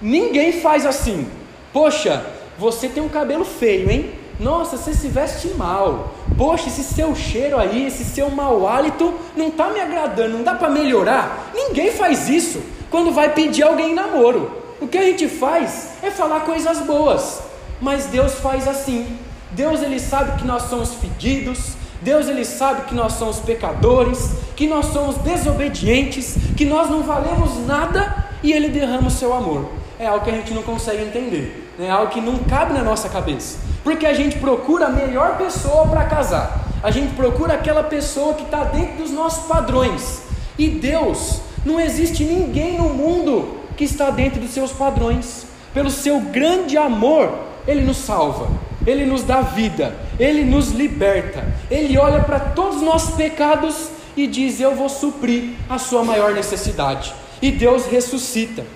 ninguém 0.00 0.52
faz 0.52 0.86
assim. 0.86 1.28
Poxa, 1.70 2.24
você 2.58 2.88
tem 2.88 3.02
um 3.02 3.10
cabelo 3.10 3.44
feio, 3.44 3.90
hein? 3.90 4.10
Nossa, 4.40 4.78
você 4.78 4.94
se 4.94 5.08
veste 5.08 5.48
mal. 5.48 6.14
Poxa, 6.34 6.68
esse 6.68 6.82
seu 6.82 7.14
cheiro 7.14 7.58
aí, 7.58 7.88
esse 7.88 8.04
seu 8.04 8.30
mau 8.30 8.66
hálito 8.66 9.12
não 9.36 9.48
está 9.48 9.68
me 9.68 9.80
agradando, 9.80 10.38
não 10.38 10.42
dá 10.42 10.54
para 10.54 10.70
melhorar. 10.70 11.50
Ninguém 11.54 11.90
faz 11.92 12.30
isso 12.30 12.62
quando 12.90 13.12
vai 13.12 13.34
pedir 13.34 13.64
alguém 13.64 13.94
namoro. 13.94 14.67
O 14.80 14.86
que 14.86 14.98
a 14.98 15.02
gente 15.02 15.28
faz 15.28 15.90
é 16.02 16.10
falar 16.10 16.40
coisas 16.40 16.80
boas, 16.80 17.40
mas 17.80 18.06
Deus 18.06 18.34
faz 18.34 18.66
assim. 18.68 19.18
Deus 19.52 19.82
ele 19.82 19.98
sabe 19.98 20.38
que 20.38 20.46
nós 20.46 20.64
somos 20.64 20.94
fedidos, 20.94 21.72
Deus 22.00 22.28
ele 22.28 22.44
sabe 22.44 22.82
que 22.82 22.94
nós 22.94 23.14
somos 23.14 23.40
pecadores, 23.40 24.32
que 24.54 24.66
nós 24.66 24.86
somos 24.86 25.16
desobedientes, 25.18 26.36
que 26.56 26.64
nós 26.64 26.88
não 26.88 27.02
valemos 27.02 27.66
nada 27.66 28.26
e 28.42 28.52
ele 28.52 28.68
derrama 28.68 29.08
o 29.08 29.10
seu 29.10 29.32
amor. 29.34 29.70
É 29.98 30.06
algo 30.06 30.24
que 30.24 30.30
a 30.30 30.34
gente 30.34 30.54
não 30.54 30.62
consegue 30.62 31.02
entender 31.02 31.68
é 31.84 31.90
algo 31.90 32.10
que 32.10 32.20
não 32.20 32.38
cabe 32.38 32.72
na 32.72 32.82
nossa 32.82 33.08
cabeça, 33.08 33.58
porque 33.84 34.04
a 34.04 34.12
gente 34.12 34.38
procura 34.38 34.86
a 34.86 34.90
melhor 34.90 35.36
pessoa 35.36 35.86
para 35.86 36.04
casar, 36.04 36.64
a 36.82 36.90
gente 36.90 37.14
procura 37.14 37.54
aquela 37.54 37.84
pessoa 37.84 38.34
que 38.34 38.42
está 38.42 38.64
dentro 38.64 38.96
dos 38.96 39.10
nossos 39.12 39.46
padrões, 39.46 40.22
e 40.58 40.68
Deus, 40.68 41.40
não 41.64 41.78
existe 41.78 42.24
ninguém 42.24 42.78
no 42.78 42.88
mundo 42.88 43.58
que 43.78 43.84
está 43.84 44.10
dentro 44.10 44.40
dos 44.40 44.50
seus 44.50 44.72
padrões, 44.72 45.46
pelo 45.72 45.88
seu 45.88 46.20
grande 46.20 46.76
amor, 46.76 47.32
Ele 47.66 47.82
nos 47.82 47.98
salva, 47.98 48.50
Ele 48.84 49.06
nos 49.06 49.22
dá 49.22 49.40
vida, 49.40 49.94
Ele 50.18 50.44
nos 50.44 50.72
liberta, 50.72 51.46
Ele 51.70 51.96
olha 51.96 52.24
para 52.24 52.40
todos 52.40 52.78
os 52.78 52.82
nossos 52.82 53.14
pecados 53.14 53.90
e 54.16 54.26
diz: 54.26 54.60
Eu 54.60 54.74
vou 54.74 54.88
suprir 54.88 55.52
a 55.70 55.78
sua 55.78 56.02
maior 56.02 56.34
necessidade, 56.34 57.14
e 57.40 57.52
Deus 57.52 57.86
ressuscita. 57.86 58.66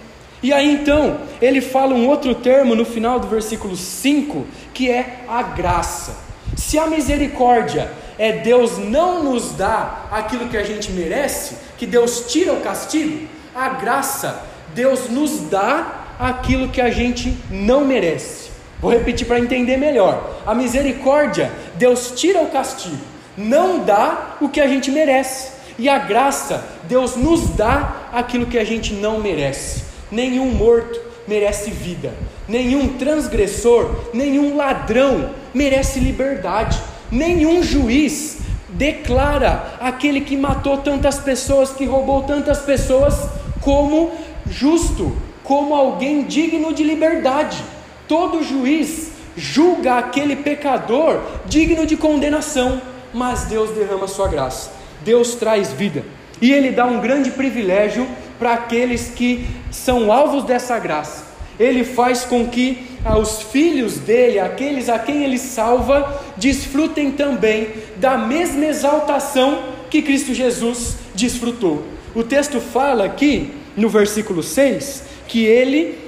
E 0.41 0.53
aí 0.53 0.73
então, 0.73 1.21
ele 1.41 1.61
fala 1.61 1.95
um 1.95 2.09
outro 2.09 2.35
termo 2.35 2.75
no 2.75 2.85
final 2.85 3.21
do 3.21 3.29
versículo 3.29 3.77
5, 3.77 4.45
que 4.73 4.91
é 4.91 5.25
a 5.29 5.43
graça. 5.43 6.17
Se 6.57 6.79
a 6.79 6.87
misericórdia 6.87 7.91
é 8.19 8.33
Deus 8.33 8.77
não 8.79 9.23
nos 9.23 9.53
dá 9.53 10.07
aquilo 10.11 10.49
que 10.49 10.57
a 10.57 10.65
gente 10.65 10.91
merece, 10.93 11.57
que 11.79 11.87
Deus 11.87 12.25
tira 12.29 12.53
o 12.53 12.61
castigo, 12.61 13.29
a 13.55 13.69
graça, 13.69 14.52
Deus 14.75 15.09
nos 15.09 15.49
dá 15.51 16.17
aquilo 16.19 16.69
que 16.69 16.81
a 16.81 16.91
gente 16.91 17.37
não 17.51 17.85
merece. 17.85 18.51
Vou 18.81 18.91
repetir 18.91 19.27
para 19.27 19.39
entender 19.39 19.77
melhor. 19.77 20.41
A 20.47 20.55
misericórdia, 20.55 21.51
Deus 21.77 22.13
tira 22.17 22.41
o 22.43 22.49
castigo, 22.49 22.99
não 23.37 23.85
dá 23.85 24.37
o 24.41 24.49
que 24.49 24.61
a 24.61 24.67
gente 24.67 24.91
merece. 24.91 25.53
E 25.79 25.89
a 25.89 25.99
graça, 25.99 26.65
Deus 26.89 27.17
nos 27.17 27.51
dá 27.51 28.09
aquilo 28.13 28.47
que 28.47 28.59
a 28.59 28.65
gente 28.65 28.93
não 28.93 29.19
merece. 29.19 29.85
Nenhum 30.11 30.47
morto 30.53 31.01
merece 31.27 31.71
vida, 31.71 32.13
nenhum 32.49 32.99
transgressor, 32.99 33.91
nenhum 34.13 34.57
ladrão 34.57 35.31
merece 35.55 36.01
liberdade, 36.01 36.79
nenhum 37.11 37.63
juiz 37.63 38.39
declara 38.69 39.77
aquele 39.81 40.23
que 40.23 40.37
matou 40.37 40.79
tantas 40.79 41.19
pessoas, 41.19 41.71
que 41.71 41.85
roubou 41.85 42.23
tantas 42.25 42.61
pessoas, 42.61 43.15
como 43.61 44.11
justo, 44.49 45.17
como 45.43 45.75
alguém 45.75 46.25
digno 46.25 46.73
de 46.73 46.83
liberdade. 46.83 47.63
Todo 48.07 48.43
juiz 48.43 49.13
julga 49.37 49.99
aquele 49.99 50.37
pecador 50.37 51.21
digno 51.47 51.87
de 51.87 51.97
condenação, 51.97 52.81
mas 53.13 53.45
Deus 53.45 53.71
derrama 53.71 54.07
sua 54.07 54.29
graça, 54.29 54.71
Deus 55.03 55.35
traz 55.35 55.73
vida, 55.73 56.05
e 56.41 56.53
Ele 56.53 56.71
dá 56.71 56.85
um 56.85 57.01
grande 57.01 57.31
privilégio 57.31 58.07
para 58.39 58.55
aqueles 58.55 59.13
que 59.15 59.47
são 59.71 60.13
alvos 60.13 60.45
dessa 60.45 60.79
graça. 60.79 61.33
Ele 61.61 61.85
faz 61.85 62.25
com 62.25 62.49
que 62.49 62.87
os 63.21 63.43
filhos 63.43 63.99
dele, 63.99 64.39
aqueles 64.39 64.89
a 64.89 64.99
quem 64.99 65.23
ele 65.23 65.39
salva, 65.39 66.21
desfrutem 66.37 67.11
também 67.13 67.69
da 67.97 68.17
mesma 68.17 68.65
exaltação 68.65 69.63
que 69.91 70.03
Cristo 70.03 70.35
Jesus 70.35 70.97
desfrutou. 71.15 71.85
O 72.15 72.23
texto 72.23 72.61
fala 72.61 73.05
aqui, 73.05 73.53
no 73.77 73.89
versículo 73.89 74.43
6, 74.43 75.03
que 75.29 75.45
ele 75.45 75.99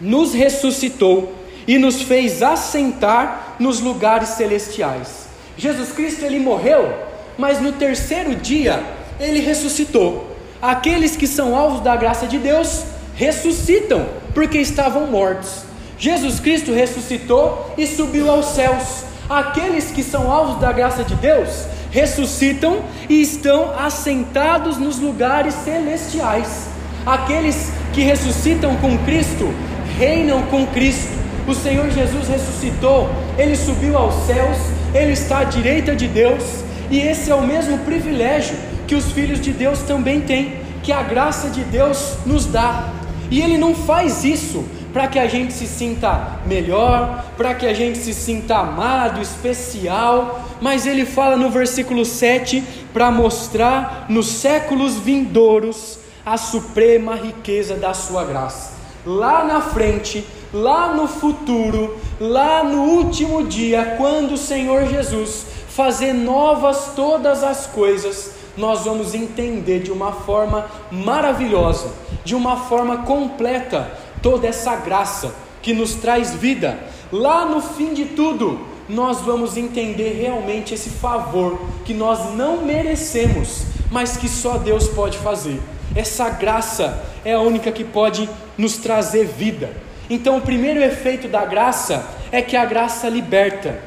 nos 0.00 0.34
ressuscitou 0.34 1.34
e 1.66 1.78
nos 1.78 2.02
fez 2.02 2.42
assentar 2.42 3.56
nos 3.58 3.80
lugares 3.80 4.30
celestiais. 4.30 5.26
Jesus 5.56 5.90
Cristo 5.92 6.24
ele 6.24 6.38
morreu, 6.38 6.92
mas 7.38 7.60
no 7.60 7.72
terceiro 7.72 8.34
dia 8.34 8.82
ele 9.18 9.40
ressuscitou. 9.40 10.36
Aqueles 10.60 11.16
que 11.16 11.26
são 11.26 11.56
alvos 11.56 11.80
da 11.80 11.96
graça 11.96 12.26
de 12.26 12.38
Deus 12.38 12.84
ressuscitam, 13.14 14.06
porque 14.34 14.58
estavam 14.58 15.06
mortos. 15.06 15.64
Jesus 15.98 16.38
Cristo 16.38 16.72
ressuscitou 16.72 17.74
e 17.78 17.86
subiu 17.86 18.30
aos 18.30 18.46
céus. 18.46 19.04
Aqueles 19.28 19.90
que 19.90 20.02
são 20.02 20.30
alvos 20.30 20.60
da 20.60 20.72
graça 20.72 21.02
de 21.02 21.14
Deus 21.14 21.64
ressuscitam 21.90 22.82
e 23.08 23.22
estão 23.22 23.72
assentados 23.78 24.76
nos 24.76 24.98
lugares 24.98 25.54
celestiais. 25.54 26.75
Aqueles 27.06 27.70
que 27.92 28.00
ressuscitam 28.00 28.74
com 28.78 28.98
Cristo 28.98 29.54
reinam 29.96 30.42
com 30.42 30.66
Cristo. 30.66 31.16
O 31.46 31.54
Senhor 31.54 31.88
Jesus 31.88 32.26
ressuscitou, 32.26 33.08
ele 33.38 33.54
subiu 33.54 33.96
aos 33.96 34.26
céus, 34.26 34.58
ele 34.92 35.12
está 35.12 35.38
à 35.38 35.44
direita 35.44 35.94
de 35.94 36.08
Deus, 36.08 36.42
e 36.90 36.98
esse 36.98 37.30
é 37.30 37.34
o 37.36 37.46
mesmo 37.46 37.78
privilégio 37.78 38.56
que 38.88 38.96
os 38.96 39.12
filhos 39.12 39.40
de 39.40 39.52
Deus 39.52 39.82
também 39.82 40.20
têm, 40.20 40.54
que 40.82 40.90
a 40.90 41.04
graça 41.04 41.48
de 41.48 41.62
Deus 41.62 42.16
nos 42.26 42.44
dá. 42.46 42.92
E 43.30 43.40
Ele 43.40 43.56
não 43.56 43.72
faz 43.72 44.24
isso 44.24 44.64
para 44.92 45.06
que 45.06 45.18
a 45.20 45.28
gente 45.28 45.52
se 45.52 45.68
sinta 45.68 46.40
melhor, 46.44 47.24
para 47.36 47.54
que 47.54 47.66
a 47.66 47.74
gente 47.74 47.98
se 47.98 48.12
sinta 48.12 48.56
amado, 48.56 49.22
especial, 49.22 50.44
mas 50.60 50.86
Ele 50.86 51.04
fala 51.04 51.36
no 51.36 51.50
versículo 51.50 52.04
7 52.04 52.64
para 52.92 53.12
mostrar 53.12 54.06
nos 54.08 54.26
séculos 54.26 54.96
vindouros 54.96 56.04
a 56.26 56.36
suprema 56.36 57.14
riqueza 57.14 57.76
da 57.76 57.94
Sua 57.94 58.24
graça. 58.24 58.74
Lá 59.06 59.44
na 59.44 59.60
frente, 59.60 60.26
lá 60.52 60.92
no 60.92 61.06
futuro, 61.06 61.96
lá 62.18 62.64
no 62.64 62.82
último 62.82 63.44
dia, 63.44 63.94
quando 63.96 64.32
o 64.32 64.36
Senhor 64.36 64.86
Jesus 64.86 65.46
fazer 65.68 66.12
novas 66.12 66.94
todas 66.96 67.44
as 67.44 67.68
coisas, 67.68 68.32
nós 68.56 68.84
vamos 68.84 69.14
entender 69.14 69.80
de 69.80 69.92
uma 69.92 70.10
forma 70.10 70.66
maravilhosa, 70.90 71.92
de 72.24 72.34
uma 72.34 72.56
forma 72.56 72.98
completa, 72.98 73.88
toda 74.20 74.48
essa 74.48 74.74
graça 74.74 75.32
que 75.62 75.72
nos 75.72 75.94
traz 75.94 76.34
vida. 76.34 76.76
Lá 77.12 77.44
no 77.44 77.60
fim 77.60 77.94
de 77.94 78.04
tudo, 78.06 78.58
nós 78.88 79.20
vamos 79.20 79.56
entender 79.56 80.18
realmente 80.20 80.74
esse 80.74 80.90
favor 80.90 81.60
que 81.84 81.94
nós 81.94 82.34
não 82.34 82.64
merecemos, 82.64 83.62
mas 83.92 84.16
que 84.16 84.28
só 84.28 84.58
Deus 84.58 84.88
pode 84.88 85.18
fazer. 85.18 85.60
Essa 85.96 86.28
graça 86.28 87.02
é 87.24 87.32
a 87.32 87.40
única 87.40 87.72
que 87.72 87.82
pode 87.82 88.28
nos 88.58 88.76
trazer 88.76 89.24
vida. 89.24 89.70
Então, 90.10 90.36
o 90.36 90.42
primeiro 90.42 90.82
efeito 90.82 91.26
da 91.26 91.44
graça 91.46 92.06
é 92.30 92.42
que 92.42 92.54
a 92.54 92.66
graça 92.66 93.08
liberta. 93.08 93.80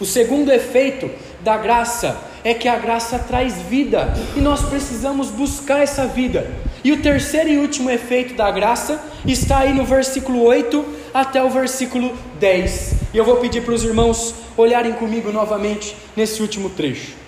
O 0.00 0.06
segundo 0.06 0.50
efeito 0.50 1.10
da 1.42 1.58
graça 1.58 2.16
é 2.42 2.54
que 2.54 2.68
a 2.68 2.78
graça 2.78 3.18
traz 3.18 3.54
vida 3.62 4.14
e 4.34 4.40
nós 4.40 4.62
precisamos 4.62 5.30
buscar 5.30 5.82
essa 5.82 6.06
vida. 6.06 6.50
E 6.82 6.92
o 6.92 7.02
terceiro 7.02 7.50
e 7.50 7.58
último 7.58 7.90
efeito 7.90 8.34
da 8.34 8.50
graça 8.50 9.02
está 9.26 9.58
aí 9.58 9.74
no 9.74 9.84
versículo 9.84 10.42
8 10.42 10.84
até 11.12 11.42
o 11.42 11.50
versículo 11.50 12.16
10. 12.38 12.94
E 13.12 13.18
eu 13.18 13.24
vou 13.24 13.36
pedir 13.36 13.62
para 13.62 13.74
os 13.74 13.84
irmãos 13.84 14.34
olharem 14.56 14.92
comigo 14.94 15.30
novamente 15.30 15.96
nesse 16.16 16.40
último 16.40 16.70
trecho. 16.70 17.25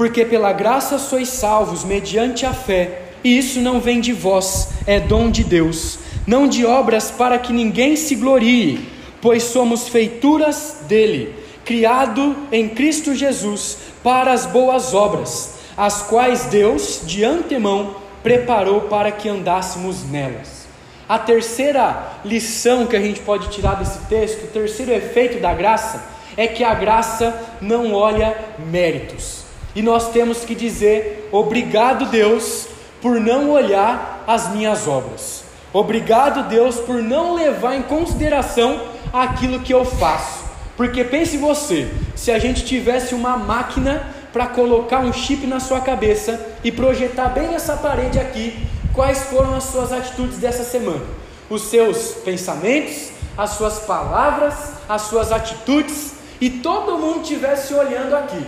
Porque 0.00 0.24
pela 0.24 0.50
graça 0.50 0.98
sois 0.98 1.28
salvos 1.28 1.84
mediante 1.84 2.46
a 2.46 2.54
fé, 2.54 3.02
e 3.22 3.36
isso 3.36 3.60
não 3.60 3.78
vem 3.78 4.00
de 4.00 4.14
vós, 4.14 4.70
é 4.86 4.98
dom 4.98 5.30
de 5.30 5.44
Deus 5.44 5.98
não 6.26 6.48
de 6.48 6.64
obras 6.64 7.10
para 7.10 7.38
que 7.38 7.52
ninguém 7.52 7.96
se 7.96 8.14
glorie, 8.14 8.88
pois 9.20 9.42
somos 9.42 9.88
feituras 9.88 10.78
dele, 10.88 11.34
criado 11.66 12.34
em 12.50 12.66
Cristo 12.66 13.14
Jesus 13.14 13.76
para 14.02 14.32
as 14.32 14.46
boas 14.46 14.94
obras, 14.94 15.56
as 15.76 16.00
quais 16.00 16.44
Deus 16.44 17.02
de 17.04 17.22
antemão 17.22 17.96
preparou 18.22 18.82
para 18.82 19.12
que 19.12 19.28
andássemos 19.28 20.08
nelas. 20.08 20.66
A 21.06 21.18
terceira 21.18 22.20
lição 22.24 22.86
que 22.86 22.96
a 22.96 23.02
gente 23.02 23.20
pode 23.20 23.50
tirar 23.50 23.74
desse 23.74 23.98
texto, 24.06 24.44
o 24.44 24.48
terceiro 24.48 24.92
efeito 24.92 25.40
da 25.40 25.52
graça, 25.52 26.02
é 26.38 26.46
que 26.46 26.64
a 26.64 26.72
graça 26.72 27.38
não 27.60 27.92
olha 27.92 28.34
méritos. 28.70 29.39
E 29.74 29.82
nós 29.82 30.10
temos 30.10 30.44
que 30.44 30.54
dizer: 30.54 31.28
obrigado, 31.32 32.06
Deus, 32.06 32.66
por 33.00 33.20
não 33.20 33.50
olhar 33.50 34.24
as 34.26 34.50
minhas 34.50 34.86
obras. 34.86 35.44
Obrigado, 35.72 36.48
Deus, 36.48 36.76
por 36.76 37.02
não 37.02 37.34
levar 37.34 37.76
em 37.76 37.82
consideração 37.82 38.80
aquilo 39.12 39.60
que 39.60 39.72
eu 39.72 39.84
faço. 39.84 40.44
Porque 40.76 41.04
pense 41.04 41.36
você, 41.36 41.88
se 42.16 42.32
a 42.32 42.38
gente 42.38 42.64
tivesse 42.64 43.14
uma 43.14 43.36
máquina 43.36 44.02
para 44.32 44.46
colocar 44.46 45.00
um 45.00 45.12
chip 45.12 45.46
na 45.46 45.60
sua 45.60 45.80
cabeça 45.80 46.54
e 46.64 46.72
projetar 46.72 47.28
bem 47.28 47.54
essa 47.54 47.76
parede 47.76 48.18
aqui, 48.18 48.66
quais 48.92 49.24
foram 49.24 49.54
as 49.54 49.64
suas 49.64 49.92
atitudes 49.92 50.38
dessa 50.38 50.64
semana, 50.64 51.04
os 51.48 51.62
seus 51.62 52.12
pensamentos, 52.24 53.10
as 53.36 53.50
suas 53.50 53.80
palavras, 53.80 54.54
as 54.88 55.02
suas 55.02 55.30
atitudes, 55.32 56.14
e 56.40 56.48
todo 56.48 56.98
mundo 56.98 57.22
estivesse 57.22 57.74
olhando 57.74 58.16
aqui. 58.16 58.44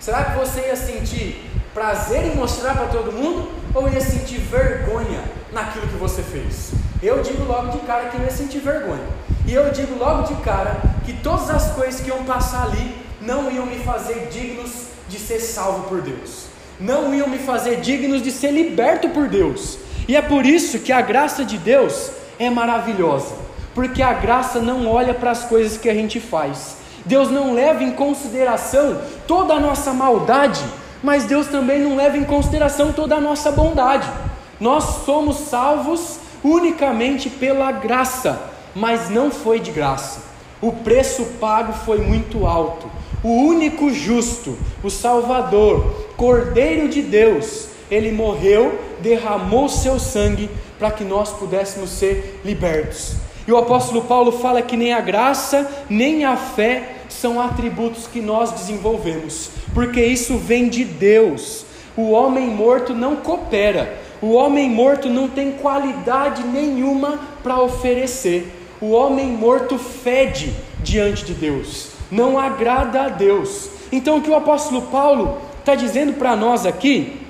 Será 0.00 0.24
que 0.24 0.38
você 0.38 0.60
ia 0.60 0.76
sentir 0.76 1.50
prazer 1.74 2.26
em 2.26 2.36
mostrar 2.36 2.74
para 2.76 2.86
todo 2.86 3.12
mundo 3.12 3.50
ou 3.74 3.88
ia 3.88 4.00
sentir 4.00 4.38
vergonha 4.38 5.22
naquilo 5.52 5.86
que 5.86 5.96
você 5.96 6.22
fez? 6.22 6.72
Eu 7.02 7.22
digo 7.22 7.44
logo 7.44 7.68
de 7.68 7.78
cara 7.80 8.08
que 8.08 8.16
eu 8.16 8.22
ia 8.22 8.30
sentir 8.30 8.60
vergonha. 8.60 9.04
E 9.46 9.52
eu 9.52 9.70
digo 9.70 9.98
logo 9.98 10.22
de 10.22 10.34
cara 10.42 10.76
que 11.04 11.12
todas 11.12 11.50
as 11.50 11.72
coisas 11.72 12.00
que 12.00 12.08
iam 12.08 12.24
passar 12.24 12.64
ali 12.64 12.96
não 13.20 13.50
iam 13.50 13.66
me 13.66 13.78
fazer 13.78 14.28
dignos 14.30 14.86
de 15.08 15.18
ser 15.18 15.40
salvo 15.40 15.88
por 15.88 16.00
Deus. 16.00 16.46
Não 16.80 17.14
iam 17.14 17.28
me 17.28 17.38
fazer 17.38 17.80
dignos 17.80 18.22
de 18.22 18.30
ser 18.30 18.50
liberto 18.50 19.08
por 19.10 19.28
Deus. 19.28 19.78
E 20.08 20.16
é 20.16 20.22
por 20.22 20.44
isso 20.44 20.78
que 20.80 20.92
a 20.92 21.00
graça 21.00 21.44
de 21.44 21.58
Deus 21.58 22.10
é 22.38 22.50
maravilhosa, 22.50 23.34
porque 23.74 24.02
a 24.02 24.12
graça 24.12 24.60
não 24.60 24.86
olha 24.86 25.14
para 25.14 25.30
as 25.30 25.44
coisas 25.44 25.76
que 25.78 25.88
a 25.88 25.94
gente 25.94 26.20
faz. 26.20 26.76
Deus 27.06 27.30
não 27.30 27.54
leva 27.54 27.84
em 27.84 27.92
consideração 27.92 29.00
toda 29.26 29.54
a 29.54 29.60
nossa 29.60 29.92
maldade, 29.92 30.62
mas 31.02 31.24
Deus 31.24 31.46
também 31.46 31.80
não 31.80 31.96
leva 31.96 32.18
em 32.18 32.24
consideração 32.24 32.92
toda 32.92 33.14
a 33.14 33.20
nossa 33.20 33.52
bondade. 33.52 34.10
Nós 34.58 35.04
somos 35.04 35.36
salvos 35.36 36.18
unicamente 36.42 37.30
pela 37.30 37.70
graça, 37.70 38.50
mas 38.74 39.08
não 39.08 39.30
foi 39.30 39.60
de 39.60 39.70
graça. 39.70 40.20
O 40.60 40.72
preço 40.72 41.24
pago 41.40 41.72
foi 41.72 41.98
muito 41.98 42.44
alto. 42.46 42.90
O 43.22 43.28
único 43.28 43.90
justo, 43.90 44.58
o 44.82 44.90
Salvador, 44.90 46.06
Cordeiro 46.16 46.88
de 46.88 47.02
Deus, 47.02 47.68
ele 47.90 48.10
morreu, 48.10 48.78
derramou 49.00 49.68
seu 49.68 50.00
sangue 50.00 50.50
para 50.78 50.90
que 50.90 51.04
nós 51.04 51.32
pudéssemos 51.32 51.90
ser 51.90 52.40
libertos. 52.44 53.14
E 53.46 53.52
o 53.52 53.56
apóstolo 53.56 54.02
Paulo 54.02 54.32
fala 54.32 54.60
que 54.60 54.76
nem 54.76 54.92
a 54.92 55.00
graça, 55.00 55.84
nem 55.88 56.24
a 56.24 56.36
fé 56.36 56.95
são 57.08 57.40
atributos 57.40 58.06
que 58.06 58.20
nós 58.20 58.52
desenvolvemos, 58.52 59.50
porque 59.74 60.04
isso 60.04 60.36
vem 60.38 60.68
de 60.68 60.84
Deus. 60.84 61.64
O 61.96 62.10
homem 62.10 62.48
morto 62.48 62.94
não 62.94 63.16
coopera, 63.16 63.98
o 64.20 64.32
homem 64.32 64.68
morto 64.68 65.08
não 65.08 65.28
tem 65.28 65.52
qualidade 65.52 66.42
nenhuma 66.42 67.18
para 67.42 67.60
oferecer. 67.60 68.52
O 68.80 68.90
homem 68.90 69.28
morto 69.28 69.78
fede 69.78 70.54
diante 70.82 71.24
de 71.24 71.32
Deus, 71.32 71.88
não 72.10 72.38
agrada 72.38 73.02
a 73.02 73.08
Deus. 73.08 73.70
Então, 73.90 74.18
o 74.18 74.22
que 74.22 74.30
o 74.30 74.34
apóstolo 74.34 74.82
Paulo 74.82 75.38
está 75.60 75.74
dizendo 75.74 76.12
para 76.14 76.36
nós 76.36 76.66
aqui 76.66 77.20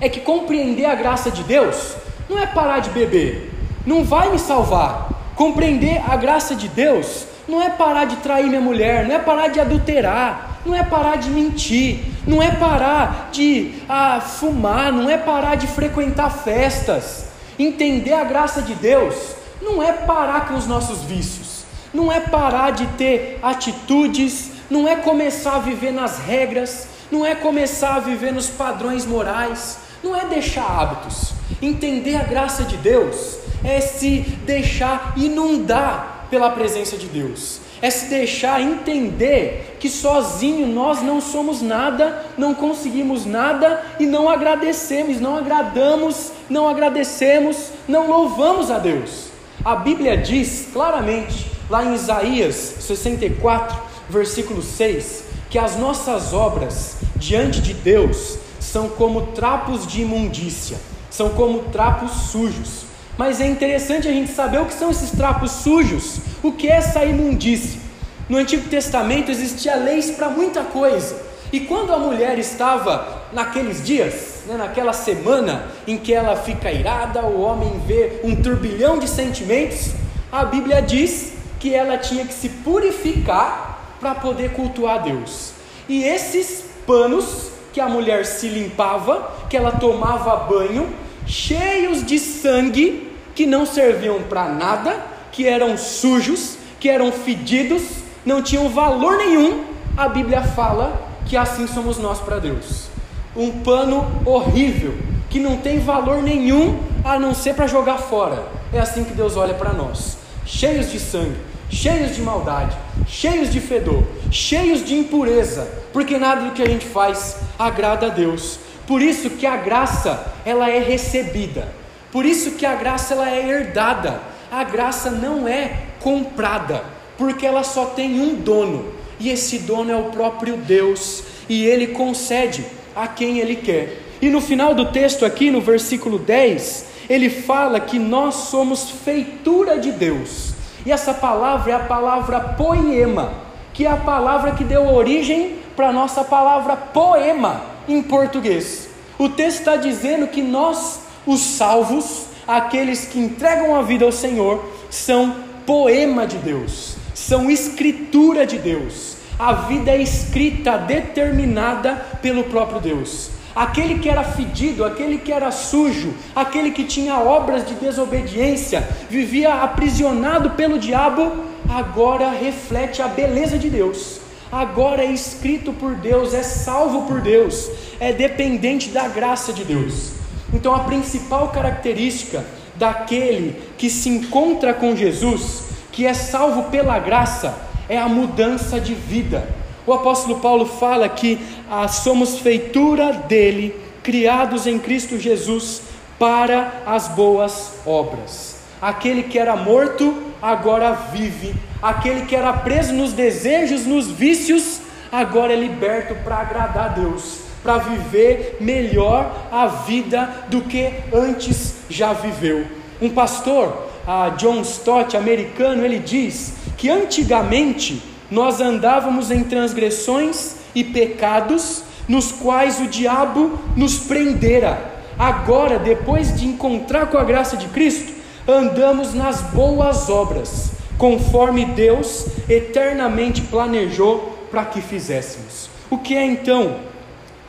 é 0.00 0.08
que 0.08 0.20
compreender 0.20 0.84
a 0.84 0.94
graça 0.94 1.30
de 1.30 1.42
Deus 1.42 1.96
não 2.28 2.38
é 2.38 2.46
parar 2.46 2.80
de 2.80 2.90
beber, 2.90 3.52
não 3.86 4.04
vai 4.04 4.30
me 4.30 4.38
salvar. 4.38 5.14
Compreender 5.34 6.02
a 6.08 6.16
graça 6.16 6.54
de 6.54 6.66
Deus 6.66 7.26
não 7.48 7.62
é 7.62 7.70
parar 7.70 8.04
de 8.04 8.16
trair 8.16 8.46
minha 8.48 8.60
mulher, 8.60 9.06
não 9.06 9.14
é 9.14 9.18
parar 9.18 9.48
de 9.48 9.60
adulterar, 9.60 10.58
não 10.64 10.74
é 10.74 10.82
parar 10.82 11.16
de 11.16 11.30
mentir, 11.30 12.00
não 12.26 12.42
é 12.42 12.50
parar 12.50 13.28
de 13.30 13.74
ah, 13.88 14.20
fumar, 14.20 14.92
não 14.92 15.08
é 15.08 15.16
parar 15.16 15.54
de 15.54 15.66
frequentar 15.66 16.30
festas. 16.30 17.26
Entender 17.58 18.12
a 18.12 18.24
graça 18.24 18.60
de 18.60 18.74
Deus 18.74 19.14
não 19.62 19.82
é 19.82 19.92
parar 19.92 20.48
com 20.48 20.54
os 20.54 20.66
nossos 20.66 21.02
vícios, 21.02 21.64
não 21.94 22.12
é 22.12 22.20
parar 22.20 22.72
de 22.72 22.86
ter 22.88 23.38
atitudes, 23.42 24.50
não 24.68 24.86
é 24.86 24.96
começar 24.96 25.56
a 25.56 25.60
viver 25.60 25.92
nas 25.92 26.18
regras, 26.18 26.88
não 27.10 27.24
é 27.24 27.34
começar 27.34 27.94
a 27.94 28.00
viver 28.00 28.32
nos 28.32 28.48
padrões 28.48 29.06
morais, 29.06 29.78
não 30.02 30.14
é 30.14 30.24
deixar 30.26 30.64
hábitos. 30.64 31.32
Entender 31.62 32.16
a 32.16 32.24
graça 32.24 32.64
de 32.64 32.76
Deus 32.76 33.38
é 33.64 33.80
se 33.80 34.20
deixar 34.44 35.14
inundar 35.16 36.15
pela 36.30 36.50
presença 36.50 36.96
de 36.96 37.06
Deus, 37.06 37.60
é 37.82 37.90
se 37.90 38.06
deixar 38.06 38.60
entender 38.60 39.76
que 39.78 39.88
sozinho 39.88 40.66
nós 40.66 41.02
não 41.02 41.20
somos 41.20 41.60
nada, 41.60 42.24
não 42.36 42.54
conseguimos 42.54 43.26
nada 43.26 43.84
e 44.00 44.06
não 44.06 44.28
agradecemos, 44.28 45.20
não 45.20 45.36
agradamos, 45.36 46.32
não 46.48 46.68
agradecemos, 46.68 47.70
não 47.86 48.08
louvamos 48.08 48.70
a 48.70 48.78
Deus. 48.78 49.26
A 49.64 49.76
Bíblia 49.76 50.16
diz 50.16 50.68
claramente, 50.72 51.50
lá 51.68 51.84
em 51.84 51.94
Isaías 51.94 52.54
64, 52.54 53.76
versículo 54.08 54.62
6, 54.62 55.24
que 55.50 55.58
as 55.58 55.76
nossas 55.76 56.32
obras 56.32 56.96
diante 57.16 57.60
de 57.60 57.74
Deus 57.74 58.38
são 58.60 58.88
como 58.88 59.28
trapos 59.28 59.86
de 59.86 60.02
imundícia, 60.02 60.78
são 61.10 61.30
como 61.30 61.64
trapos 61.70 62.10
sujos. 62.30 62.85
Mas 63.16 63.40
é 63.40 63.46
interessante 63.46 64.06
a 64.06 64.12
gente 64.12 64.30
saber 64.30 64.60
o 64.60 64.66
que 64.66 64.74
são 64.74 64.90
esses 64.90 65.10
trapos 65.10 65.50
sujos, 65.50 66.18
o 66.42 66.52
que 66.52 66.68
é 66.68 66.76
essa 66.76 67.04
imundícia. 67.04 67.80
No 68.28 68.36
Antigo 68.38 68.68
Testamento 68.68 69.30
existia 69.30 69.76
leis 69.76 70.10
para 70.10 70.28
muita 70.28 70.62
coisa. 70.64 71.16
E 71.52 71.60
quando 71.60 71.94
a 71.94 71.98
mulher 71.98 72.38
estava 72.38 73.22
naqueles 73.32 73.84
dias, 73.84 74.42
né, 74.46 74.56
naquela 74.56 74.92
semana 74.92 75.66
em 75.86 75.96
que 75.96 76.12
ela 76.12 76.36
fica 76.36 76.70
irada, 76.70 77.22
o 77.22 77.40
homem 77.40 77.80
vê 77.86 78.20
um 78.24 78.34
turbilhão 78.34 78.98
de 78.98 79.08
sentimentos, 79.08 79.92
a 80.30 80.44
Bíblia 80.44 80.82
diz 80.82 81.32
que 81.60 81.72
ela 81.72 81.96
tinha 81.96 82.26
que 82.26 82.34
se 82.34 82.48
purificar 82.48 83.96
para 84.00 84.14
poder 84.14 84.52
cultuar 84.52 84.96
a 84.96 84.98
Deus. 84.98 85.52
E 85.88 86.02
esses 86.02 86.64
panos 86.86 87.50
que 87.72 87.80
a 87.80 87.88
mulher 87.88 88.26
se 88.26 88.48
limpava, 88.48 89.30
que 89.48 89.56
ela 89.56 89.70
tomava 89.72 90.36
banho, 90.36 90.92
cheios 91.26 92.04
de 92.04 92.18
sangue, 92.18 93.12
que 93.34 93.46
não 93.46 93.66
serviam 93.66 94.22
para 94.22 94.48
nada, 94.48 94.96
que 95.32 95.46
eram 95.46 95.76
sujos, 95.76 96.56
que 96.80 96.88
eram 96.88 97.12
fedidos, 97.12 97.82
não 98.24 98.42
tinham 98.42 98.68
valor 98.68 99.18
nenhum. 99.18 99.64
A 99.96 100.08
Bíblia 100.08 100.42
fala 100.42 101.06
que 101.26 101.36
assim 101.36 101.66
somos 101.66 101.98
nós 101.98 102.20
para 102.20 102.38
Deus. 102.38 102.88
Um 103.36 103.60
pano 103.60 104.22
horrível, 104.24 104.94
que 105.28 105.38
não 105.38 105.58
tem 105.58 105.78
valor 105.78 106.22
nenhum 106.22 106.80
a 107.04 107.18
não 107.18 107.34
ser 107.34 107.54
para 107.54 107.66
jogar 107.66 107.98
fora. 107.98 108.46
É 108.72 108.80
assim 108.80 109.04
que 109.04 109.12
Deus 109.12 109.36
olha 109.36 109.54
para 109.54 109.72
nós, 109.72 110.16
cheios 110.44 110.90
de 110.90 110.98
sangue, 110.98 111.36
cheios 111.68 112.14
de 112.14 112.22
maldade, 112.22 112.76
cheios 113.06 113.50
de 113.50 113.60
fedor, 113.60 114.04
cheios 114.30 114.84
de 114.84 114.94
impureza, 114.94 115.68
porque 115.92 116.18
nada 116.18 116.42
do 116.46 116.52
que 116.52 116.62
a 116.62 116.68
gente 116.68 116.86
faz 116.86 117.36
agrada 117.58 118.06
a 118.06 118.10
Deus. 118.10 118.58
Por 118.86 119.02
isso 119.02 119.30
que 119.30 119.46
a 119.46 119.56
graça, 119.56 120.32
ela 120.44 120.70
é 120.70 120.78
recebida. 120.78 121.68
Por 122.12 122.24
isso 122.24 122.52
que 122.52 122.64
a 122.64 122.74
graça 122.74 123.14
ela 123.14 123.28
é 123.30 123.46
herdada. 123.46 124.20
A 124.50 124.62
graça 124.62 125.10
não 125.10 125.48
é 125.48 125.86
comprada, 126.00 126.84
porque 127.18 127.44
ela 127.44 127.64
só 127.64 127.86
tem 127.86 128.20
um 128.20 128.36
dono, 128.36 128.92
e 129.18 129.28
esse 129.28 129.58
dono 129.58 129.90
é 129.90 129.96
o 129.96 130.04
próprio 130.04 130.56
Deus, 130.56 131.24
e 131.48 131.66
ele 131.66 131.88
concede 131.88 132.64
a 132.94 133.08
quem 133.08 133.40
ele 133.40 133.56
quer. 133.56 134.02
E 134.22 134.28
no 134.28 134.40
final 134.40 134.72
do 134.72 134.86
texto 134.92 135.26
aqui, 135.26 135.50
no 135.50 135.60
versículo 135.60 136.18
10, 136.18 136.86
ele 137.10 137.28
fala 137.28 137.80
que 137.80 137.98
nós 137.98 138.34
somos 138.34 138.88
feitura 138.88 139.78
de 139.78 139.90
Deus. 139.90 140.54
E 140.86 140.92
essa 140.92 141.12
palavra 141.12 141.72
é 141.72 141.74
a 141.74 141.80
palavra 141.80 142.40
poema, 142.40 143.34
que 143.74 143.84
é 143.84 143.90
a 143.90 143.96
palavra 143.96 144.52
que 144.52 144.62
deu 144.62 144.94
origem 144.94 145.56
para 145.74 145.88
a 145.88 145.92
nossa 145.92 146.22
palavra 146.22 146.76
poema 146.76 147.75
em 147.88 148.02
português. 148.02 148.88
O 149.18 149.28
texto 149.28 149.60
está 149.60 149.76
dizendo 149.76 150.26
que 150.26 150.42
nós, 150.42 151.00
os 151.26 151.40
salvos, 151.40 152.26
aqueles 152.46 153.06
que 153.06 153.18
entregam 153.18 153.74
a 153.74 153.82
vida 153.82 154.04
ao 154.04 154.12
Senhor, 154.12 154.64
são 154.90 155.36
poema 155.64 156.26
de 156.26 156.36
Deus, 156.38 156.96
são 157.14 157.50
escritura 157.50 158.46
de 158.46 158.58
Deus. 158.58 159.16
A 159.38 159.52
vida 159.52 159.90
é 159.90 160.00
escrita, 160.00 160.78
determinada 160.78 161.94
pelo 162.22 162.44
próprio 162.44 162.80
Deus. 162.80 163.30
Aquele 163.54 163.98
que 163.98 164.08
era 164.08 164.22
fedido, 164.22 164.84
aquele 164.84 165.16
que 165.16 165.32
era 165.32 165.50
sujo, 165.50 166.12
aquele 166.34 166.70
que 166.70 166.84
tinha 166.84 167.18
obras 167.18 167.66
de 167.66 167.74
desobediência, 167.74 168.86
vivia 169.08 169.54
aprisionado 169.62 170.50
pelo 170.50 170.78
diabo, 170.78 171.32
agora 171.68 172.30
reflete 172.30 173.00
a 173.00 173.08
beleza 173.08 173.58
de 173.58 173.70
Deus. 173.70 174.20
Agora 174.50 175.04
é 175.04 175.10
escrito 175.10 175.72
por 175.72 175.94
Deus, 175.94 176.34
é 176.34 176.42
salvo 176.42 177.02
por 177.02 177.20
Deus, 177.20 177.70
é 177.98 178.12
dependente 178.12 178.90
da 178.90 179.08
graça 179.08 179.52
de 179.52 179.64
Deus. 179.64 180.12
Então, 180.52 180.74
a 180.74 180.80
principal 180.80 181.48
característica 181.48 182.44
daquele 182.76 183.60
que 183.76 183.90
se 183.90 184.08
encontra 184.08 184.72
com 184.72 184.94
Jesus, 184.94 185.64
que 185.90 186.06
é 186.06 186.14
salvo 186.14 186.64
pela 186.70 186.98
graça, 186.98 187.58
é 187.88 187.98
a 187.98 188.08
mudança 188.08 188.80
de 188.80 188.94
vida 188.94 189.46
o 189.86 189.92
apóstolo 189.92 190.40
Paulo 190.40 190.66
fala 190.66 191.08
que 191.08 191.38
ah, 191.70 191.86
somos 191.86 192.40
feitura 192.40 193.12
dele, 193.12 193.74
criados 194.02 194.66
em 194.66 194.80
Cristo 194.80 195.18
Jesus 195.18 195.82
para 196.18 196.82
as 196.84 197.06
boas 197.06 197.74
obras. 197.86 198.56
Aquele 198.82 199.22
que 199.22 199.38
era 199.38 199.54
morto 199.54 200.12
agora 200.40 200.92
vive, 201.12 201.54
aquele 201.82 202.26
que 202.26 202.36
era 202.36 202.52
preso 202.52 202.92
nos 202.92 203.12
desejos, 203.12 203.86
nos 203.86 204.08
vícios, 204.08 204.80
agora 205.10 205.52
é 205.52 205.56
liberto 205.56 206.14
para 206.24 206.36
agradar 206.36 206.84
a 206.84 206.88
Deus, 206.88 207.40
para 207.62 207.78
viver 207.78 208.58
melhor 208.60 209.48
a 209.50 209.66
vida 209.66 210.28
do 210.48 210.62
que 210.62 210.92
antes 211.12 211.76
já 211.88 212.12
viveu. 212.12 212.66
Um 213.00 213.10
pastor, 213.10 213.88
John 214.36 214.60
Stott, 214.62 215.16
americano, 215.16 215.84
ele 215.84 215.98
diz 215.98 216.54
que 216.76 216.88
antigamente 216.88 218.02
nós 218.30 218.60
andávamos 218.60 219.30
em 219.30 219.44
transgressões 219.44 220.56
e 220.74 220.84
pecados 220.84 221.82
nos 222.08 222.30
quais 222.30 222.80
o 222.80 222.86
diabo 222.86 223.58
nos 223.76 223.98
prendera. 223.98 224.94
Agora, 225.18 225.78
depois 225.78 226.38
de 226.38 226.46
encontrar 226.46 227.06
com 227.06 227.18
a 227.18 227.24
graça 227.24 227.56
de 227.56 227.66
Cristo, 227.68 228.12
andamos 228.46 229.12
nas 229.14 229.40
boas 229.40 230.08
obras, 230.08 230.72
conforme 230.96 231.64
Deus 231.64 232.26
eternamente 232.48 233.42
planejou 233.42 234.38
para 234.50 234.64
que 234.64 234.80
fizéssemos. 234.80 235.68
O 235.90 235.98
que 235.98 236.16
é 236.16 236.24
então 236.24 236.76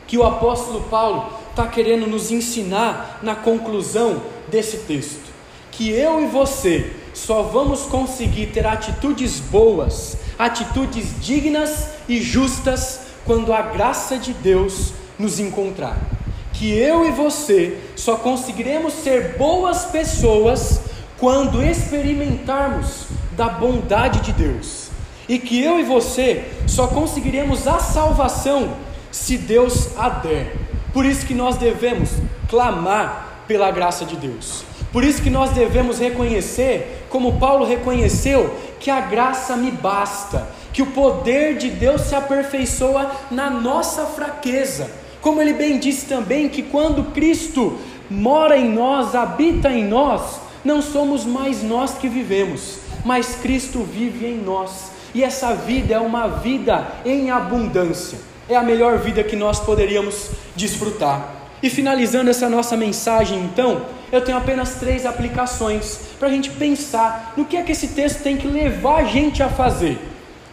que 0.06 0.18
o 0.18 0.24
apóstolo 0.24 0.82
Paulo 0.84 1.32
está 1.50 1.66
querendo 1.66 2.06
nos 2.06 2.30
ensinar 2.30 3.20
na 3.22 3.34
conclusão 3.34 4.22
desse 4.48 4.78
texto? 4.78 5.28
Que 5.70 5.90
eu 5.90 6.20
e 6.20 6.26
você 6.26 6.92
só 7.14 7.42
vamos 7.42 7.82
conseguir 7.82 8.46
ter 8.46 8.66
atitudes 8.66 9.40
boas, 9.40 10.16
atitudes 10.38 11.20
dignas 11.20 11.88
e 12.08 12.20
justas 12.20 13.00
quando 13.24 13.52
a 13.52 13.62
graça 13.62 14.16
de 14.16 14.32
Deus 14.32 14.92
nos 15.18 15.38
encontrar. 15.38 16.17
Que 16.58 16.76
eu 16.76 17.06
e 17.06 17.12
você 17.12 17.78
só 17.94 18.16
conseguiremos 18.16 18.92
ser 18.92 19.36
boas 19.38 19.84
pessoas 19.84 20.80
quando 21.16 21.62
experimentarmos 21.62 23.06
da 23.36 23.48
bondade 23.48 24.20
de 24.22 24.32
Deus. 24.32 24.88
E 25.28 25.38
que 25.38 25.62
eu 25.62 25.78
e 25.78 25.84
você 25.84 26.50
só 26.66 26.88
conseguiremos 26.88 27.68
a 27.68 27.78
salvação 27.78 28.72
se 29.12 29.38
Deus 29.38 29.96
a 29.96 30.08
der. 30.08 30.56
Por 30.92 31.06
isso 31.06 31.24
que 31.24 31.34
nós 31.34 31.56
devemos 31.56 32.10
clamar 32.48 33.44
pela 33.46 33.70
graça 33.70 34.04
de 34.04 34.16
Deus. 34.16 34.64
Por 34.92 35.04
isso 35.04 35.22
que 35.22 35.30
nós 35.30 35.50
devemos 35.50 36.00
reconhecer, 36.00 37.06
como 37.08 37.38
Paulo 37.38 37.64
reconheceu, 37.66 38.52
que 38.80 38.90
a 38.90 39.00
graça 39.00 39.56
me 39.56 39.70
basta, 39.70 40.48
que 40.72 40.82
o 40.82 40.86
poder 40.86 41.56
de 41.56 41.70
Deus 41.70 42.02
se 42.02 42.16
aperfeiçoa 42.16 43.12
na 43.30 43.48
nossa 43.48 44.06
fraqueza. 44.06 44.90
Como 45.28 45.42
ele 45.42 45.52
bem 45.52 45.78
disse 45.78 46.06
também, 46.06 46.48
que 46.48 46.62
quando 46.62 47.12
Cristo 47.12 47.76
mora 48.10 48.56
em 48.56 48.66
nós, 48.66 49.14
habita 49.14 49.68
em 49.68 49.84
nós, 49.84 50.40
não 50.64 50.80
somos 50.80 51.26
mais 51.26 51.62
nós 51.62 51.98
que 51.98 52.08
vivemos, 52.08 52.78
mas 53.04 53.34
Cristo 53.34 53.80
vive 53.82 54.24
em 54.24 54.38
nós. 54.38 54.90
E 55.14 55.22
essa 55.22 55.52
vida 55.52 55.96
é 55.96 55.98
uma 56.00 56.28
vida 56.28 56.94
em 57.04 57.30
abundância. 57.30 58.18
É 58.48 58.56
a 58.56 58.62
melhor 58.62 58.96
vida 58.96 59.22
que 59.22 59.36
nós 59.36 59.60
poderíamos 59.60 60.30
desfrutar. 60.56 61.28
E 61.62 61.68
finalizando 61.68 62.30
essa 62.30 62.48
nossa 62.48 62.74
mensagem, 62.74 63.38
então, 63.38 63.82
eu 64.10 64.22
tenho 64.22 64.38
apenas 64.38 64.76
três 64.76 65.04
aplicações 65.04 66.00
para 66.18 66.28
a 66.28 66.30
gente 66.30 66.48
pensar 66.52 67.34
no 67.36 67.44
que 67.44 67.58
é 67.58 67.62
que 67.62 67.72
esse 67.72 67.88
texto 67.88 68.22
tem 68.22 68.38
que 68.38 68.48
levar 68.48 69.02
a 69.02 69.04
gente 69.04 69.42
a 69.42 69.50
fazer. 69.50 69.98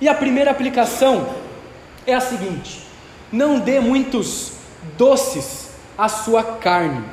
E 0.01 0.09
a 0.09 0.13
primeira 0.13 0.51
aplicação 0.51 1.29
é 2.05 2.13
a 2.13 2.19
seguinte: 2.19 2.81
não 3.31 3.57
dê 3.57 3.79
muitos 3.79 4.54
doces 4.97 5.69
à 5.97 6.07
sua 6.07 6.43
carne, 6.43 7.03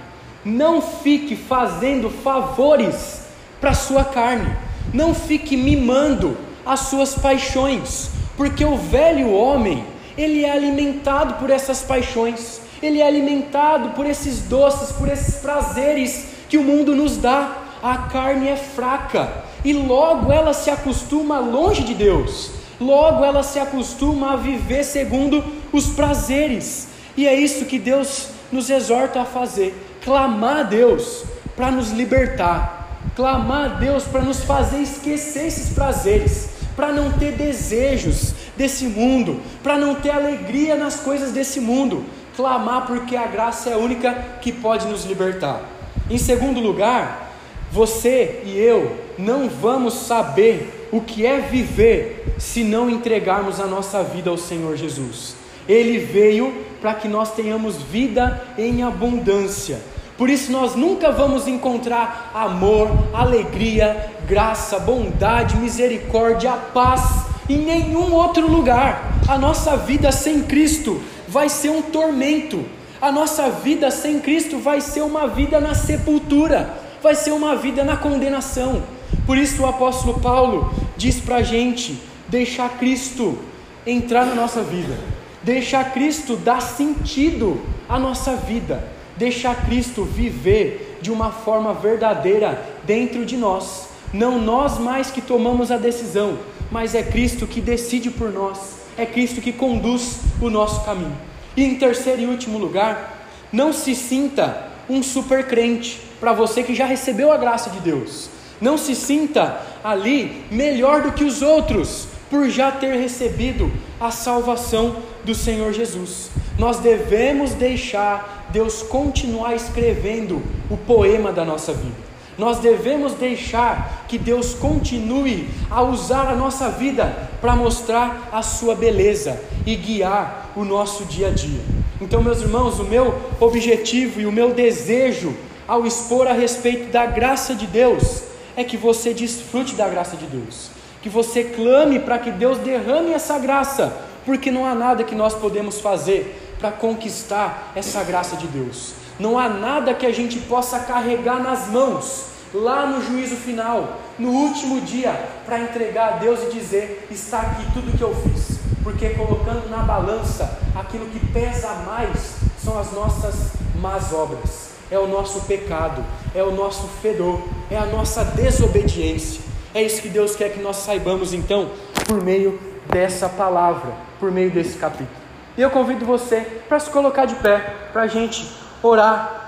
não 0.44 0.82
fique 0.82 1.36
fazendo 1.36 2.10
favores 2.10 3.22
para 3.60 3.70
a 3.70 3.74
sua 3.74 4.04
carne, 4.04 4.56
não 4.92 5.14
fique 5.14 5.56
mimando 5.56 6.36
as 6.64 6.80
suas 6.80 7.14
paixões, 7.14 8.10
porque 8.36 8.64
o 8.64 8.76
velho 8.76 9.32
homem, 9.32 9.84
ele 10.16 10.44
é 10.44 10.50
alimentado 10.50 11.34
por 11.34 11.50
essas 11.50 11.82
paixões. 11.82 12.60
Ele 12.82 13.00
é 13.00 13.06
alimentado 13.06 13.90
por 13.90 14.04
esses 14.04 14.40
doces, 14.40 14.90
por 14.90 15.08
esses 15.08 15.36
prazeres 15.36 16.26
que 16.48 16.58
o 16.58 16.64
mundo 16.64 16.96
nos 16.96 17.16
dá. 17.16 17.58
A 17.80 17.96
carne 17.96 18.48
é 18.48 18.56
fraca 18.56 19.44
e 19.64 19.72
logo 19.72 20.32
ela 20.32 20.52
se 20.52 20.70
acostuma 20.70 21.38
longe 21.38 21.82
de 21.82 21.94
Deus, 21.94 22.50
logo 22.80 23.24
ela 23.24 23.42
se 23.42 23.58
acostuma 23.58 24.32
a 24.32 24.36
viver 24.36 24.84
segundo 24.84 25.44
os 25.72 25.86
prazeres, 25.86 26.88
e 27.16 27.26
é 27.26 27.34
isso 27.34 27.66
que 27.66 27.78
Deus 27.78 28.28
nos 28.50 28.70
exorta 28.70 29.22
a 29.22 29.24
fazer: 29.24 29.74
clamar 30.02 30.58
a 30.58 30.62
Deus 30.62 31.24
para 31.56 31.70
nos 31.70 31.90
libertar, 31.90 33.00
clamar 33.14 33.64
a 33.64 33.74
Deus 33.74 34.04
para 34.04 34.22
nos 34.22 34.42
fazer 34.44 34.78
esquecer 34.78 35.46
esses 35.46 35.74
prazeres, 35.74 36.50
para 36.74 36.92
não 36.92 37.12
ter 37.12 37.32
desejos 37.32 38.34
desse 38.56 38.86
mundo, 38.86 39.40
para 39.62 39.76
não 39.76 39.94
ter 39.94 40.10
alegria 40.10 40.74
nas 40.74 40.96
coisas 40.96 41.32
desse 41.32 41.60
mundo, 41.60 42.04
clamar 42.36 42.86
porque 42.86 43.16
a 43.16 43.26
graça 43.26 43.70
é 43.70 43.74
a 43.74 43.78
única 43.78 44.12
que 44.40 44.52
pode 44.52 44.86
nos 44.86 45.04
libertar. 45.04 45.62
Em 46.10 46.18
segundo 46.18 46.60
lugar, 46.60 47.30
você 47.70 48.42
e 48.44 48.58
eu 48.58 48.96
não 49.18 49.48
vamos 49.48 49.94
saber 49.94 50.88
o 50.92 51.00
que 51.00 51.24
é 51.24 51.40
viver 51.40 52.34
se 52.38 52.62
não 52.64 52.90
entregarmos 52.90 53.60
a 53.60 53.66
nossa 53.66 54.02
vida 54.02 54.28
ao 54.28 54.36
Senhor 54.36 54.76
Jesus. 54.76 55.41
Ele 55.72 55.96
veio 55.98 56.52
para 56.82 56.92
que 56.92 57.08
nós 57.08 57.34
tenhamos 57.34 57.76
vida 57.76 58.46
em 58.58 58.82
abundância. 58.82 59.80
Por 60.18 60.28
isso 60.28 60.52
nós 60.52 60.74
nunca 60.74 61.10
vamos 61.10 61.48
encontrar 61.48 62.30
amor, 62.34 62.90
alegria, 63.14 64.12
graça, 64.28 64.78
bondade, 64.78 65.56
misericórdia, 65.56 66.52
paz 66.52 67.24
em 67.48 67.56
nenhum 67.56 68.12
outro 68.12 68.46
lugar. 68.46 69.14
A 69.26 69.38
nossa 69.38 69.74
vida 69.74 70.12
sem 70.12 70.42
Cristo 70.42 71.00
vai 71.26 71.48
ser 71.48 71.70
um 71.70 71.80
tormento. 71.80 72.62
A 73.00 73.10
nossa 73.10 73.48
vida 73.48 73.90
sem 73.90 74.20
Cristo 74.20 74.58
vai 74.58 74.82
ser 74.82 75.00
uma 75.00 75.26
vida 75.26 75.58
na 75.58 75.74
sepultura, 75.74 76.70
vai 77.02 77.14
ser 77.14 77.30
uma 77.30 77.56
vida 77.56 77.82
na 77.82 77.96
condenação. 77.96 78.82
Por 79.26 79.38
isso 79.38 79.62
o 79.62 79.66
apóstolo 79.66 80.20
Paulo 80.20 80.70
diz 80.98 81.18
para 81.18 81.36
a 81.36 81.42
gente 81.42 81.98
deixar 82.28 82.68
Cristo 82.78 83.38
entrar 83.86 84.26
na 84.26 84.34
nossa 84.34 84.62
vida, 84.62 84.96
deixar 85.42 85.92
Cristo 85.92 86.36
dar 86.36 86.60
sentido 86.60 87.60
à 87.88 87.98
nossa 87.98 88.36
vida, 88.36 88.88
deixar 89.16 89.66
Cristo 89.66 90.04
viver 90.04 90.98
de 91.00 91.10
uma 91.10 91.30
forma 91.30 91.74
verdadeira 91.74 92.62
dentro 92.84 93.24
de 93.24 93.36
nós. 93.36 93.88
Não 94.12 94.38
nós 94.38 94.78
mais 94.78 95.10
que 95.10 95.20
tomamos 95.20 95.70
a 95.70 95.76
decisão, 95.76 96.38
mas 96.70 96.94
é 96.94 97.02
Cristo 97.02 97.46
que 97.46 97.60
decide 97.60 98.10
por 98.10 98.30
nós 98.30 98.82
é 98.96 99.06
Cristo 99.06 99.40
que 99.40 99.52
conduz 99.52 100.18
o 100.40 100.50
nosso 100.50 100.84
caminho. 100.84 101.16
E 101.56 101.64
em 101.64 101.76
terceiro 101.76 102.22
e 102.22 102.26
último 102.26 102.58
lugar, 102.58 103.26
não 103.52 103.72
se 103.72 103.94
sinta 103.94 104.68
um 104.88 105.02
super 105.02 105.46
crente 105.46 106.00
para 106.20 106.32
você 106.32 106.62
que 106.62 106.74
já 106.74 106.86
recebeu 106.86 107.32
a 107.32 107.36
graça 107.36 107.70
de 107.70 107.80
Deus. 107.80 108.28
Não 108.60 108.78
se 108.78 108.94
sinta 108.94 109.60
ali 109.82 110.44
melhor 110.50 111.02
do 111.02 111.12
que 111.12 111.24
os 111.24 111.42
outros 111.42 112.06
por 112.32 112.48
já 112.48 112.72
ter 112.72 112.96
recebido 112.96 113.70
a 114.00 114.10
salvação 114.10 114.96
do 115.22 115.34
Senhor 115.34 115.70
Jesus. 115.74 116.30
Nós 116.58 116.78
devemos 116.78 117.52
deixar 117.52 118.48
Deus 118.50 118.82
continuar 118.82 119.54
escrevendo 119.54 120.40
o 120.70 120.78
poema 120.78 121.30
da 121.30 121.44
nossa 121.44 121.74
vida. 121.74 121.94
Nós 122.38 122.58
devemos 122.58 123.12
deixar 123.12 124.06
que 124.08 124.16
Deus 124.16 124.54
continue 124.54 125.46
a 125.70 125.82
usar 125.82 126.26
a 126.26 126.34
nossa 126.34 126.70
vida 126.70 127.28
para 127.38 127.54
mostrar 127.54 128.30
a 128.32 128.40
sua 128.40 128.74
beleza 128.74 129.38
e 129.66 129.76
guiar 129.76 130.52
o 130.56 130.64
nosso 130.64 131.04
dia 131.04 131.28
a 131.28 131.30
dia. 131.30 131.60
Então, 132.00 132.22
meus 132.22 132.40
irmãos, 132.40 132.80
o 132.80 132.84
meu 132.84 133.14
objetivo 133.40 134.22
e 134.22 134.26
o 134.26 134.32
meu 134.32 134.54
desejo 134.54 135.36
ao 135.68 135.86
expor 135.86 136.26
a 136.26 136.32
respeito 136.32 136.90
da 136.90 137.04
graça 137.04 137.54
de 137.54 137.66
Deus 137.66 138.22
é 138.56 138.64
que 138.64 138.78
você 138.78 139.12
desfrute 139.12 139.74
da 139.74 139.86
graça 139.86 140.16
de 140.16 140.24
Deus, 140.24 140.70
que 141.02 141.08
você 141.08 141.42
clame 141.42 141.98
para 141.98 142.18
que 142.18 142.30
Deus 142.30 142.58
derrame 142.58 143.12
essa 143.12 143.38
graça, 143.38 143.92
porque 144.24 144.50
não 144.50 144.64
há 144.64 144.74
nada 144.74 145.02
que 145.02 145.14
nós 145.14 145.34
podemos 145.34 145.80
fazer 145.80 146.56
para 146.58 146.70
conquistar 146.70 147.72
essa 147.74 148.04
graça 148.04 148.36
de 148.36 148.46
Deus. 148.46 148.94
Não 149.18 149.38
há 149.38 149.48
nada 149.48 149.92
que 149.92 150.06
a 150.06 150.12
gente 150.12 150.38
possa 150.38 150.78
carregar 150.78 151.42
nas 151.42 151.68
mãos 151.68 152.26
lá 152.54 152.86
no 152.86 153.02
juízo 153.02 153.36
final, 153.36 153.98
no 154.18 154.30
último 154.30 154.80
dia, 154.80 155.12
para 155.44 155.60
entregar 155.60 156.14
a 156.14 156.16
Deus 156.16 156.40
e 156.44 156.52
dizer: 156.52 157.06
está 157.10 157.40
aqui 157.40 157.72
tudo 157.72 157.96
que 157.96 158.02
eu 158.02 158.14
fiz. 158.14 158.60
Porque 158.82 159.10
colocando 159.10 159.68
na 159.70 159.78
balança 159.78 160.58
aquilo 160.74 161.06
que 161.06 161.24
pesa 161.32 161.68
mais 161.86 162.36
são 162.62 162.78
as 162.78 162.92
nossas 162.92 163.52
más 163.80 164.12
obras, 164.12 164.70
é 164.90 164.98
o 164.98 165.06
nosso 165.06 165.40
pecado, 165.42 166.04
é 166.34 166.42
o 166.42 166.50
nosso 166.50 166.88
fedor, 167.00 167.42
é 167.70 167.76
a 167.76 167.86
nossa 167.86 168.24
desobediência. 168.24 169.51
É 169.74 169.82
isso 169.82 170.02
que 170.02 170.08
Deus 170.08 170.36
quer 170.36 170.50
que 170.50 170.60
nós 170.60 170.76
saibamos 170.76 171.32
então, 171.32 171.70
por 172.06 172.22
meio 172.22 172.60
dessa 172.90 173.28
palavra, 173.28 173.92
por 174.20 174.30
meio 174.30 174.50
desse 174.50 174.78
capítulo. 174.78 175.08
E 175.56 175.62
eu 175.62 175.70
convido 175.70 176.04
você 176.04 176.40
para 176.68 176.78
se 176.78 176.90
colocar 176.90 177.24
de 177.24 177.34
pé, 177.36 177.58
para 177.92 178.02
a 178.02 178.06
gente 178.06 178.50
orar 178.82 179.41